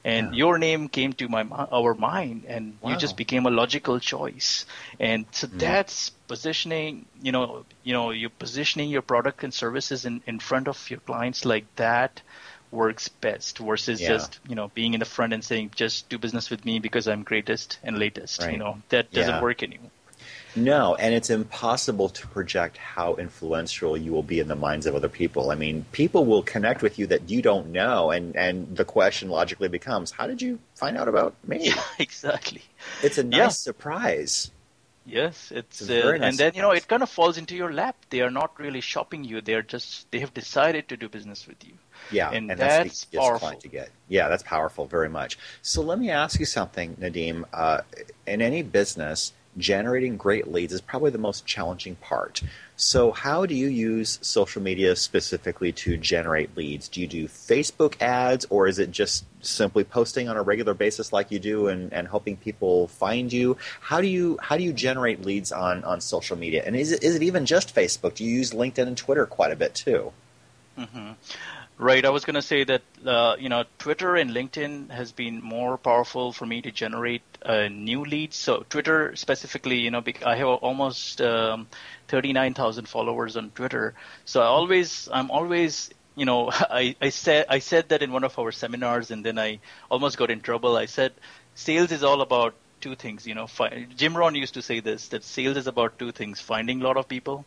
[0.05, 0.39] and yeah.
[0.39, 1.43] your name came to my
[1.73, 2.91] our mind and wow.
[2.91, 4.67] you just became a logical choice
[5.01, 5.59] and so mm.
[5.59, 10.69] that's positioning you know you know you're positioning your product and services in in front
[10.69, 12.21] of your clients like that
[12.71, 14.09] works best versus yeah.
[14.09, 17.07] just you know being in the front and saying just do business with me because
[17.07, 18.43] I'm greatest and latest.
[18.43, 18.53] Right.
[18.53, 19.43] You know that doesn't yeah.
[19.43, 19.91] work anymore.
[20.57, 24.95] No, and it's impossible to project how influential you will be in the minds of
[24.95, 25.51] other people.
[25.51, 29.29] I mean, people will connect with you that you don't know, and and the question
[29.29, 31.59] logically becomes, how did you find out about me?
[31.77, 32.63] Yeah, exactly.
[33.03, 33.49] It's a nice yeah.
[33.49, 34.51] surprise.
[35.07, 37.73] Yes, it's, it's uh, nice and then you know it kind of falls into your
[37.73, 37.97] lap.
[38.11, 41.47] They are not really shopping you; they are just they have decided to do business
[41.47, 41.75] with you.
[42.11, 43.53] Yeah, and, and that's, that's powerful.
[43.53, 43.91] to get.
[44.09, 45.39] Yeah, that's powerful very much.
[45.63, 47.45] So let me ask you something, Nadeem.
[47.53, 47.83] Uh,
[48.27, 52.43] in any business, generating great leads is probably the most challenging part.
[52.77, 56.89] So, how do you use social media specifically to generate leads?
[56.89, 61.13] Do you do Facebook ads, or is it just simply posting on a regular basis
[61.13, 63.57] like you do and, and helping people find you?
[63.81, 66.63] How do you how do you generate leads on, on social media?
[66.67, 68.15] And is it is it even just Facebook?
[68.15, 70.13] Do you use LinkedIn and Twitter quite a bit too?
[70.79, 71.13] Mm-hmm.
[71.79, 72.07] Right.
[72.07, 75.77] I was going to say that uh, you know Twitter and LinkedIn has been more
[75.77, 78.37] powerful for me to generate uh, new leads.
[78.37, 81.69] So Twitter specifically, you know, I have almost um,
[82.09, 83.95] 39,000 followers on Twitter.
[84.25, 88.25] So I always, I'm always, you know, I, I said I said that in one
[88.25, 89.61] of our seminars, and then I
[89.91, 90.77] almost got in trouble.
[90.77, 91.13] I said
[91.55, 93.27] sales is all about two things.
[93.27, 96.41] You know, fi- Jim Rohn used to say this that sales is about two things:
[96.41, 97.45] finding a lot of people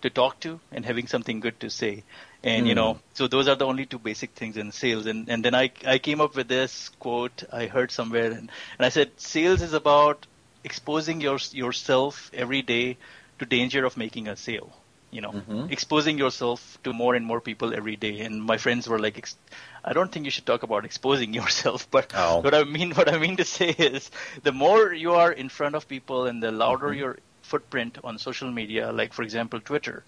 [0.00, 2.02] to talk to and having something good to say.
[2.42, 2.68] And mm.
[2.70, 2.98] you know, hmm.
[3.14, 5.06] so those are the only two basic things in sales.
[5.06, 8.86] And and then I I came up with this quote I heard somewhere, and, and
[8.86, 10.26] I said sales is about
[10.64, 12.96] exposing your yourself every day
[13.38, 14.72] to danger of making a sale.
[15.12, 15.66] You know, mm-hmm.
[15.70, 18.20] exposing yourself to more and more people every day.
[18.20, 19.28] And my friends were like,
[19.84, 22.38] I don't think you should talk about exposing yourself, but oh.
[22.44, 24.10] what I mean, what I mean to say is,
[24.42, 26.98] the more you are in front of people and the louder mm-hmm.
[26.98, 30.02] your footprint on social media, like for example Twitter,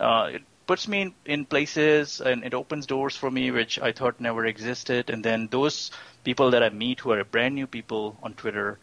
[0.00, 3.92] uh, it puts me in, in places and it opens doors for me which I
[3.92, 5.10] thought never existed.
[5.10, 5.90] And then those
[6.24, 8.78] people that I meet who are brand new people on Twitter,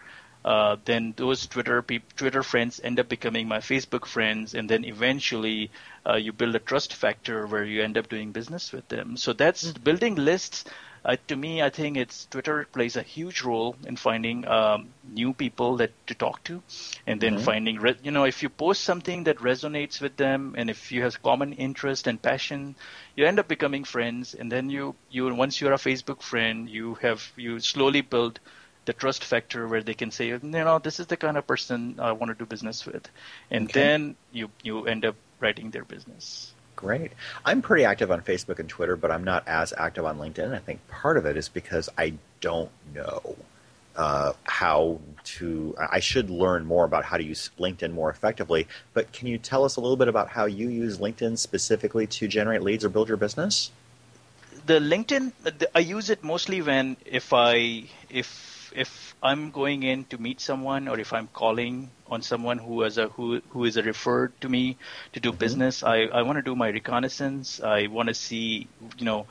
[0.46, 4.86] uh, then those Twitter pe- Twitter friends end up becoming my Facebook friends, and then
[4.86, 5.72] eventually
[6.08, 9.18] uh, you build a trust factor where you end up doing business with them.
[9.18, 9.84] So that's mm-hmm.
[9.84, 10.64] building lists
[11.06, 15.34] uh, to me, I think it's Twitter plays a huge role in finding um, new
[15.34, 16.64] people that to talk to,
[17.06, 17.44] and then mm-hmm.
[17.44, 21.04] finding re- you know if you post something that resonates with them, and if you
[21.04, 22.76] have common interest and passion,
[23.16, 26.96] you end up becoming friends, and then you you once you're a Facebook friend, you
[26.96, 28.40] have you slowly build
[28.86, 32.00] the trust factor where they can say, you know, this is the kind of person
[32.00, 33.10] I want to do business with,
[33.52, 33.80] and okay.
[33.80, 36.54] then you you end up writing their business.
[36.76, 37.12] Great.
[37.46, 40.54] I'm pretty active on Facebook and Twitter, but I'm not as active on LinkedIn.
[40.54, 43.36] I think part of it is because I don't know
[43.96, 45.76] uh, how to.
[45.80, 48.68] I should learn more about how to use LinkedIn more effectively.
[48.94, 52.28] But can you tell us a little bit about how you use LinkedIn specifically to
[52.28, 53.72] generate leads or build your business?
[54.66, 55.32] The LinkedIn,
[55.74, 60.88] I use it mostly when if I if if I'm going in to meet someone
[60.88, 64.50] or if I'm calling on someone who is a who who is a referred to
[64.50, 64.78] me
[65.14, 65.40] to do mm-hmm.
[65.40, 67.60] business, I I want to do my reconnaissance.
[67.62, 69.28] I want to see, you know,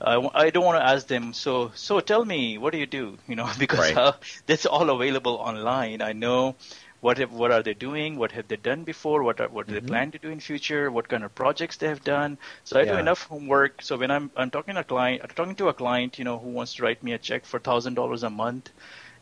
[0.00, 1.32] I, I don't want to ask them.
[1.32, 3.18] So so tell me, what do you do?
[3.28, 3.96] You know, because right.
[3.96, 4.12] uh,
[4.46, 6.02] that's all available online.
[6.02, 6.56] I know
[7.04, 8.16] what have, what are they doing?
[8.16, 9.22] What have they done before?
[9.22, 9.84] What are, what do mm-hmm.
[9.84, 10.90] they plan to do in future?
[10.90, 12.38] What kind of projects they have done?
[12.64, 12.92] So I yeah.
[12.92, 13.82] do enough homework.
[13.82, 16.38] So when I'm I'm talking to a client, I'm talking to a client, you know,
[16.38, 18.70] who wants to write me a check for thousand dollars a month,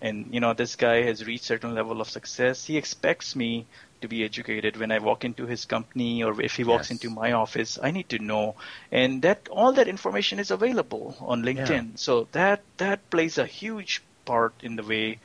[0.01, 2.65] and you know this guy has reached certain level of success.
[2.65, 3.67] He expects me
[4.01, 6.93] to be educated when I walk into his company or if he walks yes.
[6.93, 7.81] into my office.
[7.83, 8.55] I need to know,
[8.93, 11.87] and that all that information is available on LinkedIn.
[11.91, 12.07] Yeah.
[12.07, 15.19] So that that plays a huge part in the way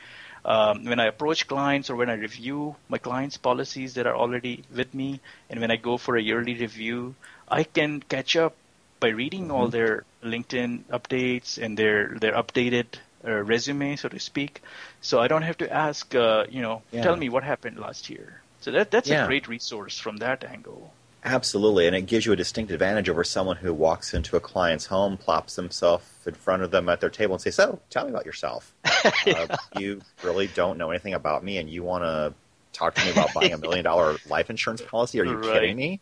[0.48, 4.64] um, when I approach clients or when I review my clients' policies that are already
[4.74, 5.20] with me,
[5.50, 7.16] and when I go for a yearly review,
[7.48, 8.56] I can catch up
[9.00, 9.52] by reading mm-hmm.
[9.52, 12.86] all their LinkedIn updates and their their updated
[13.28, 14.62] uh, resume, so to speak.
[15.02, 17.04] So I don't have to ask, uh, you know, Yeah.
[17.04, 18.42] tell me what happened last year.
[18.62, 19.26] So that that's Yeah.
[19.26, 20.94] a great resource from that angle.
[21.30, 24.86] Absolutely, and it gives you a distinct advantage over someone who walks into a client's
[24.86, 28.12] home, plops himself in front of them at their table, and says, "So, tell me
[28.12, 28.74] about yourself.
[29.06, 29.48] uh,
[29.78, 32.34] you really don't know anything about me, and you want to
[32.72, 35.20] talk to me about buying a million dollar life insurance policy?
[35.20, 35.52] Are you Right.
[35.54, 36.00] kidding me?"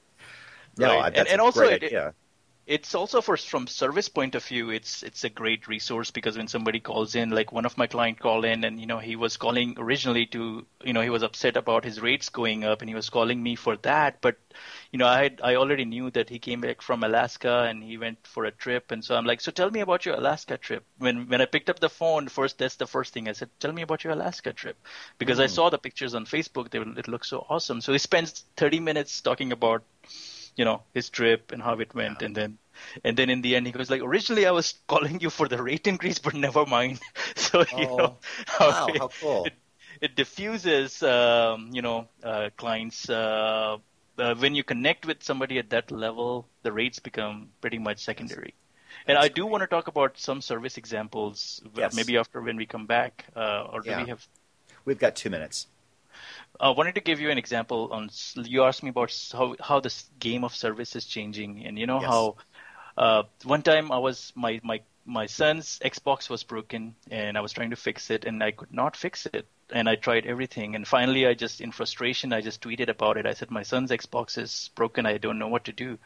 [0.77, 1.05] No, Right.
[1.05, 2.13] I- And- and a also great it- idea.
[2.67, 6.47] It's also for from service point of view it's it's a great resource because when
[6.47, 9.37] somebody calls in like one of my client called in and you know he was
[9.37, 12.95] calling originally to you know he was upset about his rates going up and he
[12.95, 14.19] was calling me for that.
[14.21, 14.37] But
[14.91, 17.97] you know i had, i already knew that he came back from alaska and he
[17.97, 18.91] went for a trip.
[18.91, 20.83] And so i'm like so tell me about your alaska trip.
[20.97, 23.73] When when i picked up the phone first that's the first thing i said tell
[23.73, 24.77] me about your alaska trip.
[25.19, 25.53] Because i hmm.
[25.53, 27.81] saw the pictures on facebook they it looked so awesome.
[27.81, 29.83] So he spends 30 minutes talking about
[30.55, 32.57] you know his trip and how it went and then
[33.03, 35.61] and then in the end he goes like originally i was calling you for the
[35.61, 36.99] rate increase but never mind
[37.35, 38.17] so you Oh, know
[38.59, 39.51] wow, it, how cool.
[39.51, 39.53] it,
[40.01, 43.77] it diffuses um, you know uh, clients uh,
[44.17, 48.53] uh, when you connect with somebody at that level the rates become pretty much secondary
[49.07, 51.91] and That's i do want to talk about some service examples Yes.
[51.91, 53.95] maybe after when we come back uh, or do Yeah.
[53.95, 54.25] we have
[54.85, 55.67] We've got two minutes.
[56.59, 58.09] I wanted to give you an example on.
[58.35, 61.99] You asked me about how how this game of service is changing, and you know
[61.99, 62.01] Yes.
[62.01, 62.35] how
[62.97, 67.53] uh, one time I was my my my son's Xbox was broken, and I was
[67.53, 70.87] trying to fix it, and I could not fix it, and I tried everything, and
[70.87, 73.25] finally I just in frustration I just tweeted about it.
[73.25, 75.05] I said my son's Xbox is broken.
[75.05, 75.99] I don't know what to do,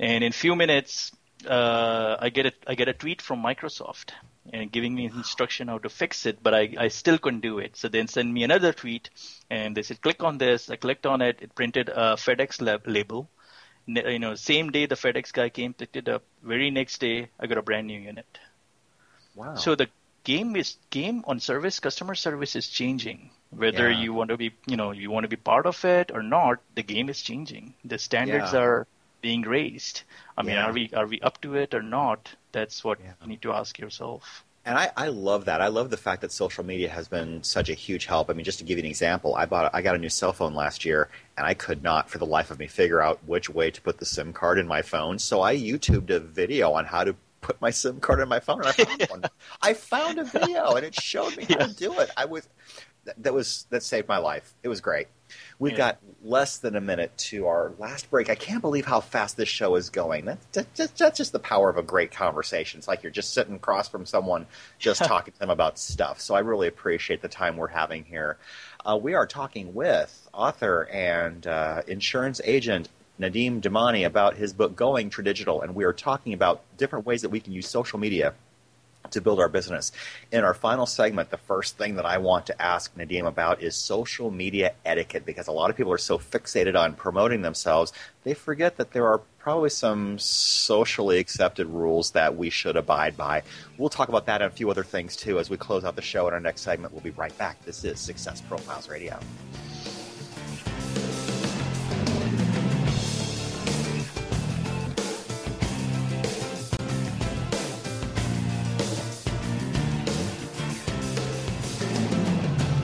[0.00, 1.12] and in few minutes
[1.46, 4.12] uh, I get a I get a tweet from Microsoft
[4.52, 7.76] and giving me instruction how to fix it, but I, I still couldn't do it.
[7.76, 9.10] So then send me another tweet,
[9.50, 10.70] and they said click on this.
[10.70, 11.38] I clicked on it.
[11.40, 13.28] It printed a FedEx lab- label.
[13.86, 16.22] You know, same day the FedEx guy came, picked it up.
[16.42, 18.38] Very next day, I got a brand new unit.
[19.34, 19.54] Wow.
[19.54, 19.88] So the
[20.24, 23.30] game is game on service, customer service is changing.
[23.50, 24.00] Whether Yeah.
[24.00, 26.60] you want to be, you know, you want to be part of it or not,
[26.74, 27.74] the game is changing.
[27.84, 28.60] The standards Yeah.
[28.60, 28.86] are
[29.20, 30.02] being raised.
[30.36, 30.66] I mean, Yeah.
[30.66, 32.30] are we are we up to it or not?
[32.52, 33.12] That's what Yeah.
[33.22, 34.44] you need to ask yourself.
[34.64, 35.62] And I, I love that.
[35.62, 38.28] I love the fact that social media has been such a huge help.
[38.28, 40.32] I mean, just to give you an example, I bought I got a new cell
[40.34, 41.08] phone last year,
[41.38, 43.98] and I could not, for the life of me, figure out which way to put
[43.98, 45.18] the SIM card in my phone.
[45.18, 48.58] So I YouTubed a video on how to put my SIM card in my phone,
[48.60, 49.24] and I found one.
[49.62, 52.10] I found a video, and it showed me how to do it.
[52.16, 52.46] I was
[53.18, 54.54] that, was that saved my life.
[54.62, 55.08] It was great.
[55.58, 55.78] We've Yeah.
[55.78, 58.30] got less than a minute to our last break.
[58.30, 60.24] I can't believe how fast this show is going.
[60.24, 62.78] That, that, that, that's just the power of a great conversation.
[62.78, 64.46] It's like you're just sitting across from someone,
[64.78, 66.20] just talking to them about stuff.
[66.20, 68.38] So I really appreciate the time we're having here.
[68.84, 72.88] Uh, we are talking with author and uh, insurance agent
[73.20, 77.30] Nadeem Demani about his book Going Tradigital, and we are talking about different ways that
[77.30, 78.32] we can use social media
[79.12, 79.92] to build our business.
[80.32, 83.76] In our final segment, the first thing that I want to ask Nadeem about is
[83.76, 87.92] social media etiquette because a lot of people are so fixated on promoting themselves,
[88.24, 93.42] they forget that there are probably some socially accepted rules that we should abide by.
[93.78, 96.02] We'll talk about that and a few other things too as we close out the
[96.02, 96.92] show in our next segment.
[96.92, 97.64] We'll be right back.
[97.64, 99.18] This is Success Profiles Radio.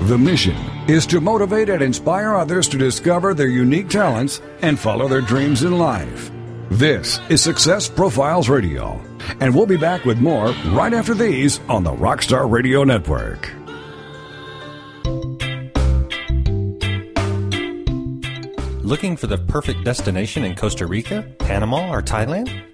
[0.04, 0.54] The mission
[0.86, 5.62] is to motivate and inspire others to discover their unique talents and follow their dreams
[5.62, 6.30] in life.
[6.68, 9.00] This is Success Profiles Radio,
[9.40, 13.50] and we'll be back with more right after these on the Rockstar Radio Network.
[18.84, 22.73] Looking for the perfect destination in Costa Rica, Panama, or Thailand?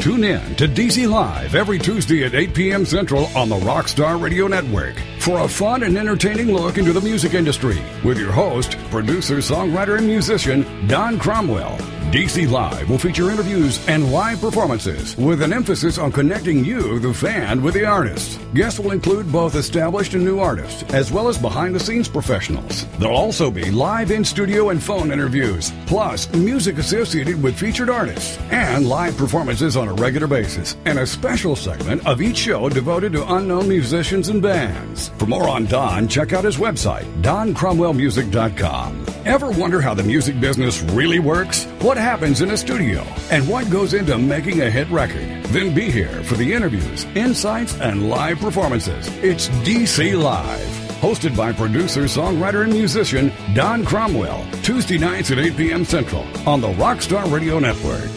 [0.00, 2.86] Tune in to DC Live every Tuesday at 8 p.m.
[2.86, 7.34] Central on the Rockstar Radio Network for a fun and entertaining look into the music
[7.34, 11.76] industry with your host, producer, songwriter, and musician, Don Cromwell.
[12.10, 17.14] DC Live will feature interviews and live performances with an emphasis on connecting you, the
[17.14, 18.40] fan, with the artist.
[18.52, 22.84] Guests will include both established and new artists, as well as behind the scenes professionals.
[22.98, 28.38] There'll also be live in studio and phone interviews, plus music associated with featured artists,
[28.50, 33.12] and live performances on a regular basis, and a special segment of each show devoted
[33.12, 35.10] to unknown musicians and bands.
[35.10, 39.06] For more on Don, check out his website, doncromwellmusic.com.
[39.26, 41.66] Ever wonder how the music business really works?
[41.82, 43.02] What happens in a studio?
[43.30, 45.44] And what goes into making a hit record?
[45.44, 49.06] Then be here for the interviews, insights, and live performances.
[49.18, 50.66] It's DC Live.
[51.00, 55.84] Hosted by producer, songwriter, and musician Don Cromwell, Tuesday nights at 8 p.m.
[55.84, 58.10] Central on the Rockstar Radio Network.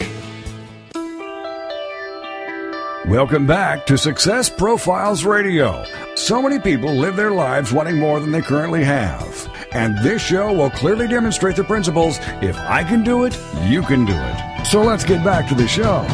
[3.08, 5.84] Welcome back to Success Profiles Radio.
[6.14, 9.46] So many people live their lives wanting more than they currently have.
[9.74, 14.04] And this show will clearly demonstrate the principles if I can do it, you can
[14.04, 14.64] do it.
[14.66, 16.06] So let's get back to the show.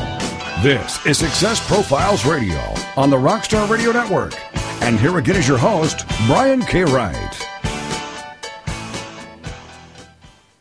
[0.63, 2.59] This is Success Profiles Radio
[2.97, 4.35] on the Rockstar Radio Network.
[4.83, 6.85] And here again is your host, Brian K.
[6.85, 7.47] Wright.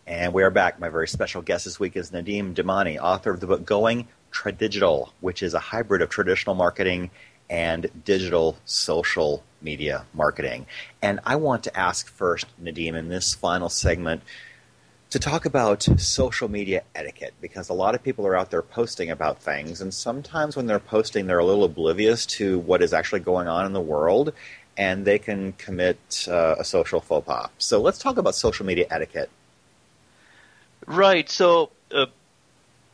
[0.05, 0.77] And we are back.
[0.81, 5.13] My very special guest this week is Nadeem Demani, author of the book Going Tradigital,
[5.21, 7.11] which is a hybrid of traditional marketing
[7.49, 10.65] and digital social media marketing.
[11.01, 14.21] And I want to ask first, Nadeem, in this final segment,
[15.09, 19.09] to talk about social media etiquette because a lot of people are out there posting
[19.09, 23.21] about things, and sometimes when they're posting, they're a little oblivious to what is actually
[23.21, 24.33] going on in the world,
[24.77, 27.49] and they can commit uh, a social faux pas.
[27.57, 29.29] So let's talk about social media etiquette.
[30.85, 31.29] Right.
[31.29, 32.05] So uh,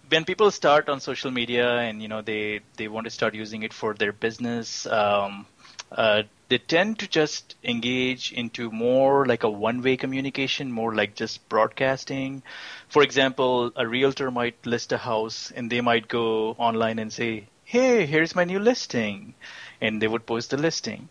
[0.09, 3.63] when people start on social media and you know they they want to start using
[3.63, 5.45] it for their business um,
[5.91, 11.47] uh, they tend to just engage into more like a one-way communication more like just
[11.49, 12.43] broadcasting.
[12.89, 17.47] For example a realtor might list a house and they might go online and say
[17.63, 19.33] hey here's my new listing
[19.81, 21.09] and they would post the listing.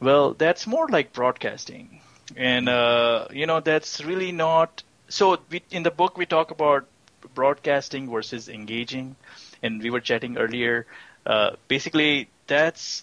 [0.00, 2.00] Well that's more like broadcasting.
[2.36, 6.86] And uh, you know that's really not so we, in the book we talk about
[7.34, 9.16] broadcasting versus engaging,
[9.62, 10.86] and we were chatting earlier.
[11.24, 13.02] Uh, basically, that's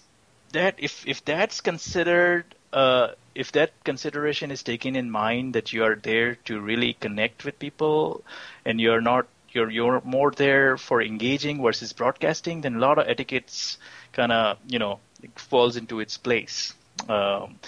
[0.54, 5.84] that if if that's considered uh, if that consideration is taken in mind that you
[5.84, 8.24] are there to really connect with people
[8.64, 13.08] and you're not you're you're more there for engaging versus broadcasting, then a lot of
[13.08, 13.78] etiquettes
[14.12, 14.98] kind of you know
[15.36, 16.74] falls into its place.
[17.08, 17.58] Um,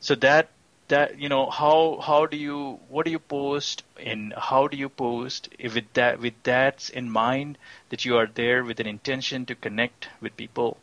[0.00, 0.48] so that
[0.88, 4.88] that you know how how do you what do you post and how do you
[4.88, 7.56] post with that with that in mind
[7.88, 10.76] that you are there with an intention to connect with people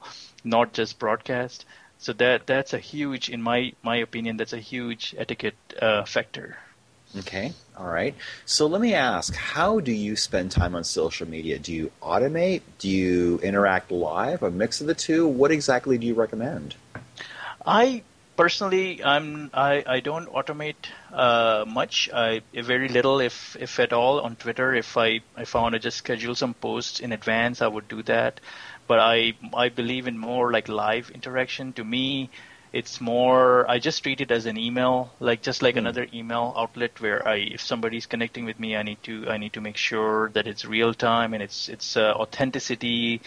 [0.43, 1.65] not just broadcast.
[1.97, 6.57] So that that's a huge in my my opinion that's a huge etiquette uh, factor.
[7.17, 7.53] Okay.
[7.75, 8.15] All right.
[8.45, 11.57] So let me ask how do you spend time on social media?
[11.59, 12.61] Do you automate?
[12.77, 15.27] Do you interact live a mix of the two?
[15.27, 16.75] What exactly do you recommend?
[17.65, 18.03] I
[18.39, 22.09] personally, I'm I, I don't automate uh, much.
[22.13, 24.73] I very little, if if at all, on Twitter.
[24.73, 28.01] If I if I want to just schedule some posts in advance, I would do
[28.03, 28.39] that.
[28.87, 31.73] But I I believe in more like live interaction.
[31.73, 32.29] To me,
[32.71, 35.79] it's more I just treat it as an email, like just like mm.
[35.79, 39.53] another email outlet where I if somebody's connecting with me, I need to I need
[39.59, 43.21] to make sure that it's real time and it's it's uh, authenticity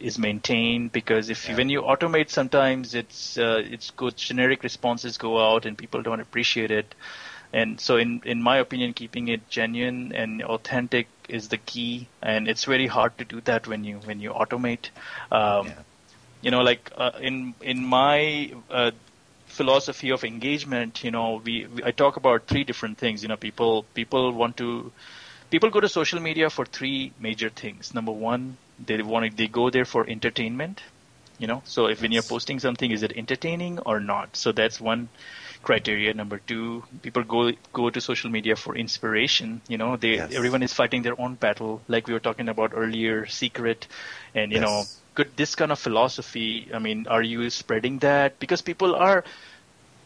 [0.00, 1.56] is maintained because if yeah.
[1.56, 6.20] when you automate sometimes it's uh, it's good generic responses go out and people don't
[6.20, 6.94] appreciate it.
[7.52, 12.08] And so in in my opinion keeping it genuine and authentic is the key.
[12.22, 14.90] And it's very hard to do that when you when you automate.
[15.32, 15.74] Um, yeah.
[16.42, 18.90] you know like uh, in in my uh,
[19.46, 23.22] philosophy of engagement you know we, we I talk about three different things.
[23.22, 24.92] You know people people want to
[25.50, 27.94] people go to social media for three major things.
[27.94, 30.82] Number one they want to, they go there for entertainment
[31.38, 32.02] you know so if yes.
[32.02, 35.08] when you're posting something is it entertaining or not so that's one
[35.62, 40.32] criteria number two people go go to social media for inspiration you know they yes.
[40.32, 43.86] everyone is fighting their own battle like we were talking about earlier secret
[44.34, 44.66] and you yes.
[44.66, 49.24] know good this kind of philosophy i mean are you spreading that because people are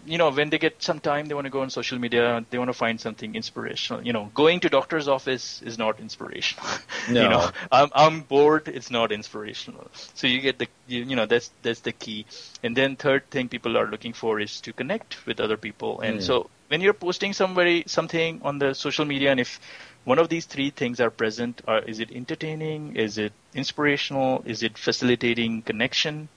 [0.05, 2.45] you know, when they get some time, they want to go on social media.
[2.51, 4.05] They want to find something inspirational.
[4.05, 6.67] You know, going to doctor's office is not inspirational.
[7.09, 7.23] No.
[7.23, 8.69] you know, I'm I'm bored.
[8.69, 9.89] It's not inspirational.
[10.15, 12.27] So you get the you, you, know that's that's the key.
[12.63, 16.01] And then third thing people are looking for is to connect with other people.
[16.01, 16.23] And mm.
[16.23, 19.61] so when you're posting somebody something on the social media, and if
[20.05, 22.97] one of these three things are present, are, is it entertaining?
[22.97, 24.43] Is it inspirational?
[24.47, 26.29] Is it facilitating connection?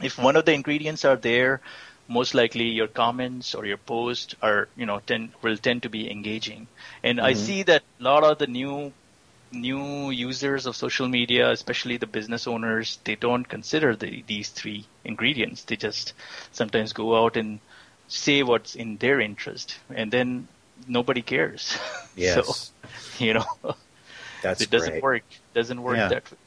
[0.00, 1.60] If one of the ingredients are there
[2.08, 6.10] most likely your comments or your post are you know tend will tend to be
[6.10, 6.66] engaging
[7.02, 7.26] and mm-hmm.
[7.26, 8.92] i see that a lot of the new
[9.52, 14.86] new users of social media, especially the business owners, they don't consider the, these three
[15.04, 15.64] ingredients.
[15.64, 16.14] They just
[16.52, 17.60] sometimes go out and
[18.08, 20.48] say what's in their interest, and then
[20.88, 21.76] nobody cares.
[22.14, 22.34] Yes.
[22.46, 22.84] so,
[23.24, 23.46] you know,
[24.42, 25.02] That's it doesn't great.
[25.02, 25.22] work.
[25.54, 26.08] Doesn't work Yeah.
[26.08, 26.38] that way.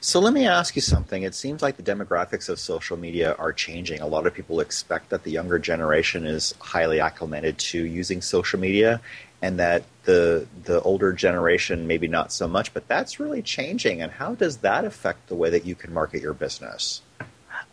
[0.00, 1.22] So let me ask you something.
[1.22, 4.00] It seems like the demographics of social media are changing.
[4.00, 8.58] A lot of people expect that the younger generation is highly acclimated to using social
[8.58, 9.00] media
[9.42, 14.02] and that the the older generation maybe not so much, but that's really changing.
[14.02, 17.02] And how does that affect the way that you can market your business?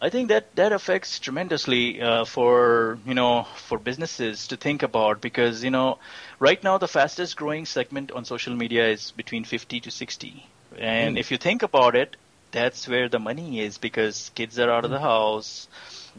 [0.01, 5.21] I think that that affects tremendously uh, for you know for businesses to think about
[5.21, 5.97] because you know
[6.39, 10.45] right now the fastest growing segment on social media is between 50 to 60
[10.79, 11.17] and hmm.
[11.17, 12.15] if you think about it
[12.51, 15.03] that's where the money is because kids are out of the hmm.
[15.03, 15.67] house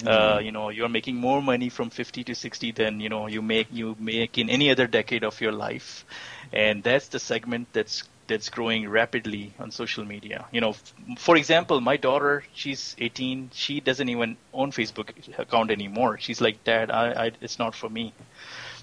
[0.06, 0.44] uh, hmm.
[0.44, 3.68] you know you're making more money from 50 to 60 than you know you make
[3.72, 6.04] you make in any other decade of your life
[6.52, 10.46] and that's the segment that's that's growing rapidly on social media.
[10.52, 13.50] You know, f- for example, my daughter, she's 18.
[13.54, 16.18] She doesn't even own Facebook account anymore.
[16.18, 18.12] She's like, Dad, I, I, it's not for me.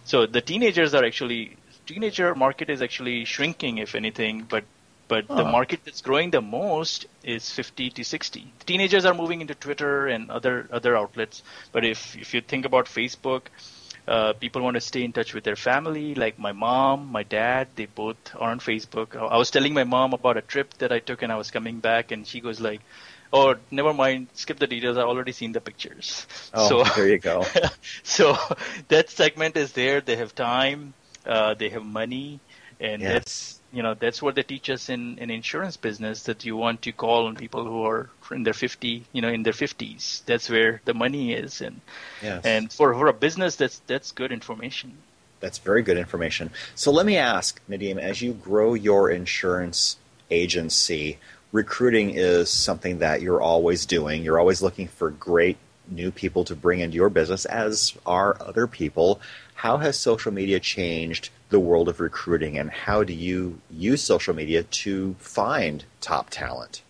[0.04, 4.46] So the teenagers are actually teenager market is actually shrinking, if anything.
[4.50, 4.66] But
[5.08, 5.56] but the Huh.
[5.56, 8.54] market that's growing the most is 50 to 60.
[8.66, 11.44] Teenagers are moving into Twitter and other other outlets.
[11.72, 13.48] But if if you think about Facebook,
[14.08, 16.16] uh, people want to stay in touch with their family.
[16.16, 19.16] Like my mom, my dad, they both are on Facebook.
[19.16, 21.80] I was telling my mom about a trip that I took and I was coming
[21.80, 22.82] back, and she goes like,
[23.32, 24.98] "Oh, never mind, skip the details.
[24.98, 27.52] I already seen the pictures." Oh, so there you go.
[28.04, 28.38] so
[28.90, 30.02] that segment is there.
[30.02, 30.94] They have time,
[31.26, 32.42] uh, they have money,
[32.80, 33.08] and Yes.
[33.08, 36.82] that's you know that's what they teach us in in insurance business that you want
[36.84, 40.50] to call on people who are in their 50 you know in their 50s that's
[40.50, 41.82] where the money is and
[42.22, 42.46] Yes.
[42.46, 44.98] and for for a business that's that's good information
[45.42, 46.50] That's very good information.
[46.76, 49.98] So let me ask, Nadeem, as you grow your insurance
[50.32, 51.18] agency,
[51.52, 54.24] recruiting is something that you're always doing.
[54.24, 55.58] You're always looking for great
[55.88, 59.20] new people to bring into your business, as are other people.
[59.56, 63.40] How has social media changed the world of recruiting, and how do you
[63.72, 66.82] use social media to find top talent?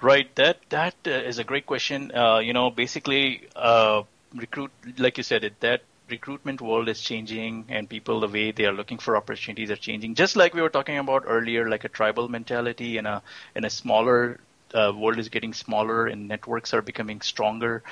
[0.00, 0.28] Right.
[0.34, 2.10] That that uh, is a great question.
[2.22, 3.24] Uh, you know, basically,
[3.54, 4.02] uh,
[4.34, 5.80] recruit like you said it that
[6.10, 10.16] recruitment world is changing, and people the way they are looking for opportunities are changing.
[10.22, 13.22] Just like we were talking about earlier, like a tribal mentality and a
[13.54, 14.40] in a smaller
[14.74, 17.82] uh, world is getting smaller, and networks are becoming stronger.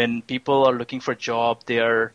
[0.00, 2.12] When people are looking for job, they are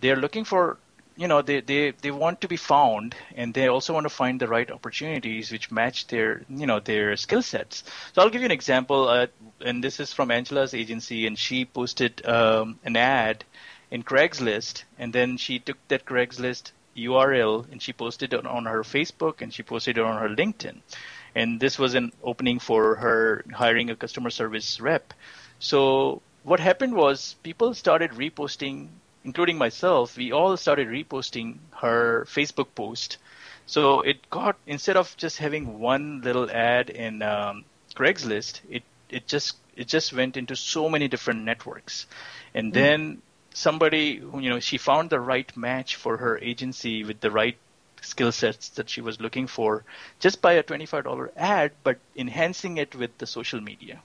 [0.00, 0.78] they are looking for
[1.20, 4.40] you know they, they they want to be found and they also want to find
[4.40, 7.84] the right opportunities which match their you know their skill sets.
[8.12, 9.26] So i'll give you an example uh,
[9.60, 13.44] and this is from angela's agency and she posted um, an ad
[13.90, 18.82] in craigslist and then she took that craigslist url and she posted it on her
[18.82, 20.78] facebook and she posted it on her linkedin.
[21.34, 25.12] And this was an opening for her hiring a customer service rep.
[25.58, 28.88] So what happened was people started reposting
[29.24, 33.18] including myself, we all started reposting her Facebook post.
[33.66, 37.64] So it got instead of just having one little ad in um,
[37.94, 42.06] Craigslist, it it just it just went into so many different networks,
[42.54, 43.22] and then
[43.54, 47.56] somebody who, you know she found the right match for her agency with the right
[48.02, 49.84] skill sets that she was looking for
[50.20, 54.02] just by a $25 ad but enhancing it with the social media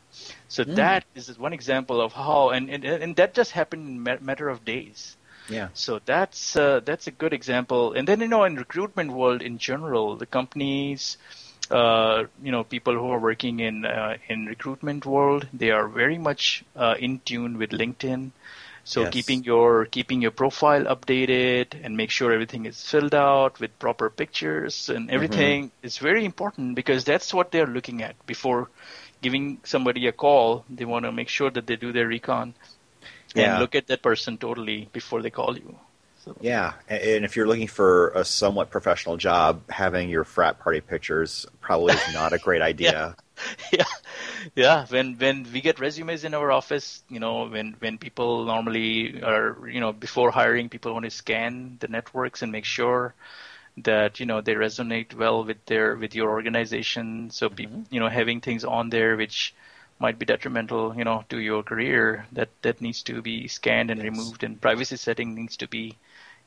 [0.48, 4.20] so that is one example of how and, and and that just happened in a
[4.22, 5.18] matter of days
[5.48, 5.70] Yeah.
[5.74, 7.94] so that's uh, that's a good example.
[7.94, 11.18] And then you know, in recruitment world in general, the companies,
[11.70, 16.18] uh, you know, people who are working in uh, in recruitment world, they are very
[16.18, 18.32] much uh, in tune with LinkedIn.
[18.86, 19.12] So Yes.
[19.16, 24.10] keeping your keeping your profile updated and make sure everything is filled out with proper
[24.10, 25.16] pictures and mm-hmm.
[25.16, 28.70] everything is very important because that's what they're looking at before
[29.22, 30.66] giving somebody a call.
[30.70, 32.56] They want to make sure that they do their recon
[33.36, 33.46] Yeah.
[33.46, 35.80] and look at that person totally before they call you.
[36.26, 40.82] So, Yeah, and if you're looking for a somewhat professional job, having your frat party
[40.82, 43.16] pictures probably is not a great idea.
[43.72, 43.84] yeah,
[44.56, 44.86] yeah.
[44.88, 49.70] When when we get resumes in our office, you know, when when people normally are,
[49.70, 53.14] you know, before hiring, people want to scan the networks and make sure
[53.78, 57.30] that you know they resonate well with their with your organization.
[57.30, 57.84] So, pe- mm-hmm.
[57.92, 59.54] you know, having things on there which
[60.00, 64.02] might be detrimental, you know, to your career, that that needs to be scanned and
[64.02, 65.96] removed, and privacy setting needs to be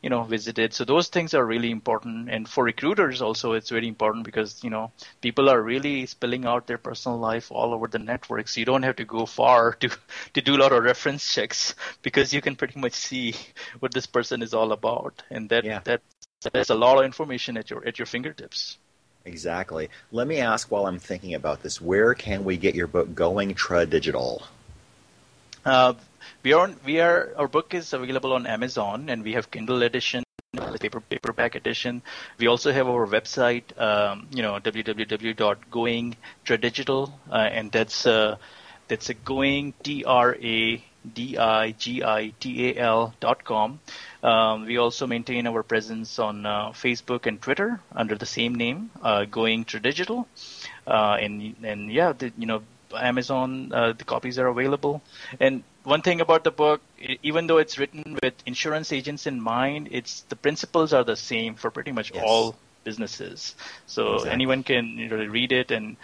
[0.03, 3.89] you know visited so those things are really important and for recruiters also it's very
[3.89, 4.91] important because you know
[5.21, 8.83] people are really spilling out their personal life all over the network so you don't
[8.85, 9.89] have to go far to
[10.35, 13.35] to do a lot of reference checks because you can pretty much see
[13.81, 15.81] what this person is all about and that Yeah.
[15.85, 16.01] that
[16.53, 18.79] that's a lot of information at your at your fingertips
[19.25, 19.91] Exactly.
[20.11, 23.55] Let me ask while I'm thinking about this, where can we get your book going
[23.55, 24.43] Tradigital?
[25.65, 25.95] Uh,
[26.43, 30.25] we are we are our book is available on Amazon and we have Kindle edition
[30.81, 32.03] paper paperback edition.
[32.39, 38.37] We also have our website, um, you know, www.goingtradigital, uh, and that's uh,
[38.89, 40.83] that's a going T R A
[41.15, 43.81] D I G I T A L dot com.
[44.23, 48.91] Um, we also maintain our presence on uh, Facebook and Twitter under the same name,
[49.03, 50.27] uh, Going Tradigital,
[50.87, 52.63] uh, and and yeah, the, you know,
[52.95, 55.03] Amazon, uh, the copies are available.
[55.41, 56.81] And one thing about the book,
[57.23, 61.55] even though it's written with insurance agents in mind, it's the principles are the same
[61.55, 62.25] for pretty much yes.
[62.27, 63.55] all businesses.
[63.87, 64.33] So exactly.
[64.33, 65.97] anyone can you know, read it and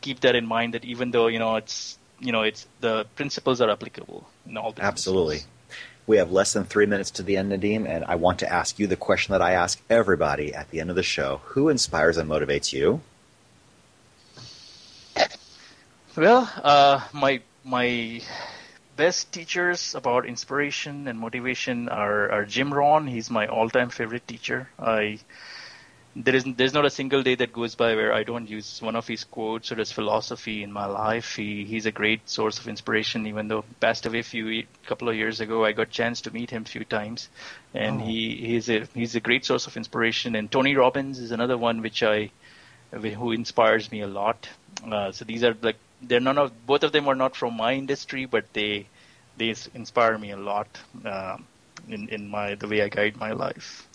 [0.00, 0.74] keep that in mind.
[0.74, 4.72] That even though you know it's you know it's the principles are applicable in all
[4.72, 4.88] businesses.
[4.88, 5.40] Absolutely.
[6.06, 8.78] We have less than three minutes to the end, Nadeem, and I want to ask
[8.78, 12.18] you the question that I ask everybody at the end of the show: Who inspires
[12.18, 13.00] and motivates you?
[16.16, 18.20] Well, uh, my my
[18.96, 23.08] best teachers about inspiration and motivation are, are Jim Rohn.
[23.08, 24.68] He's my all-time favorite teacher.
[24.78, 25.18] I
[26.14, 28.94] there is there's not a single day that goes by where I don't use one
[28.94, 31.34] of his quotes or his philosophy in my life.
[31.34, 33.26] He he's a great source of inspiration.
[33.26, 36.50] Even though passed away a few couple of years ago, I got chance to meet
[36.50, 37.28] him a few times,
[37.74, 38.04] and oh.
[38.04, 40.36] he he's a he's a great source of inspiration.
[40.36, 42.30] And Tony Robbins is another one which I
[42.92, 44.48] who inspires me a lot.
[44.88, 45.76] Uh, so these are like
[46.08, 48.86] they're none of both of them are not from my industry, but they
[49.36, 50.68] they inspire me a lot
[51.04, 51.36] uh,
[51.88, 53.86] in in my the way I guide my life.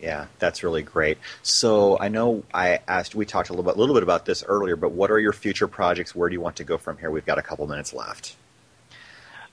[0.00, 1.18] Yeah, that's really great.
[1.42, 4.44] So I know I asked, we talked a little bit, a little bit about this
[4.46, 6.14] earlier, but what are your future projects?
[6.14, 7.10] Where do you want to go from here?
[7.10, 8.36] We've got a couple minutes left.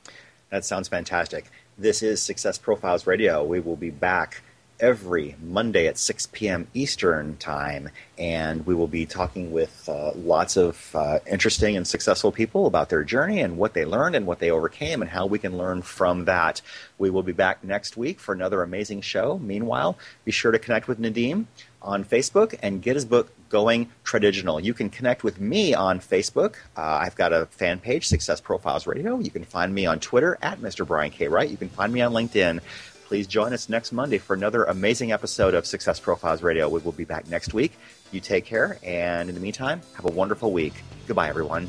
[0.51, 1.51] That sounds fantastic.
[1.77, 3.43] This is Success Profiles Radio.
[3.43, 4.43] We will be back
[4.81, 6.67] every Monday at 6 p.m.
[6.75, 12.33] Eastern Time, and we will be talking with uh, lots of uh, interesting and successful
[12.33, 15.39] people about their journey and what they learned and what they overcame and how we
[15.39, 16.61] can learn from that.
[16.99, 19.39] We will be back next week for another amazing show.
[19.39, 21.47] Meanwhile, be sure to connect with Nadeem
[21.85, 24.59] on Facebook and get his book going Tradigital.
[24.59, 26.55] You can connect with me on Facebook.
[26.77, 29.19] Uh, I've got a fan page, Success Profiles Radio.
[29.19, 30.87] You can find me on Twitter at Mr.
[30.87, 31.29] Brian K.
[31.29, 31.49] Wright.
[31.49, 32.61] You can find me on LinkedIn.
[33.07, 36.69] Please join us next Monday for another amazing episode of Success Profiles Radio.
[36.69, 37.73] We will be back next week.
[38.13, 40.75] You take care, and in the meantime, have a wonderful week.
[41.07, 41.69] Goodbye, everyone.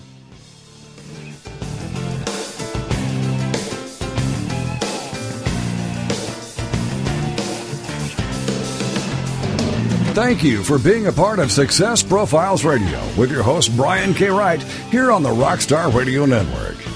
[10.16, 14.30] Thank you for being a part of Success Profiles Radio with your host, Brian K.
[14.30, 16.95] Wright, here on the Rockstar Radio Network.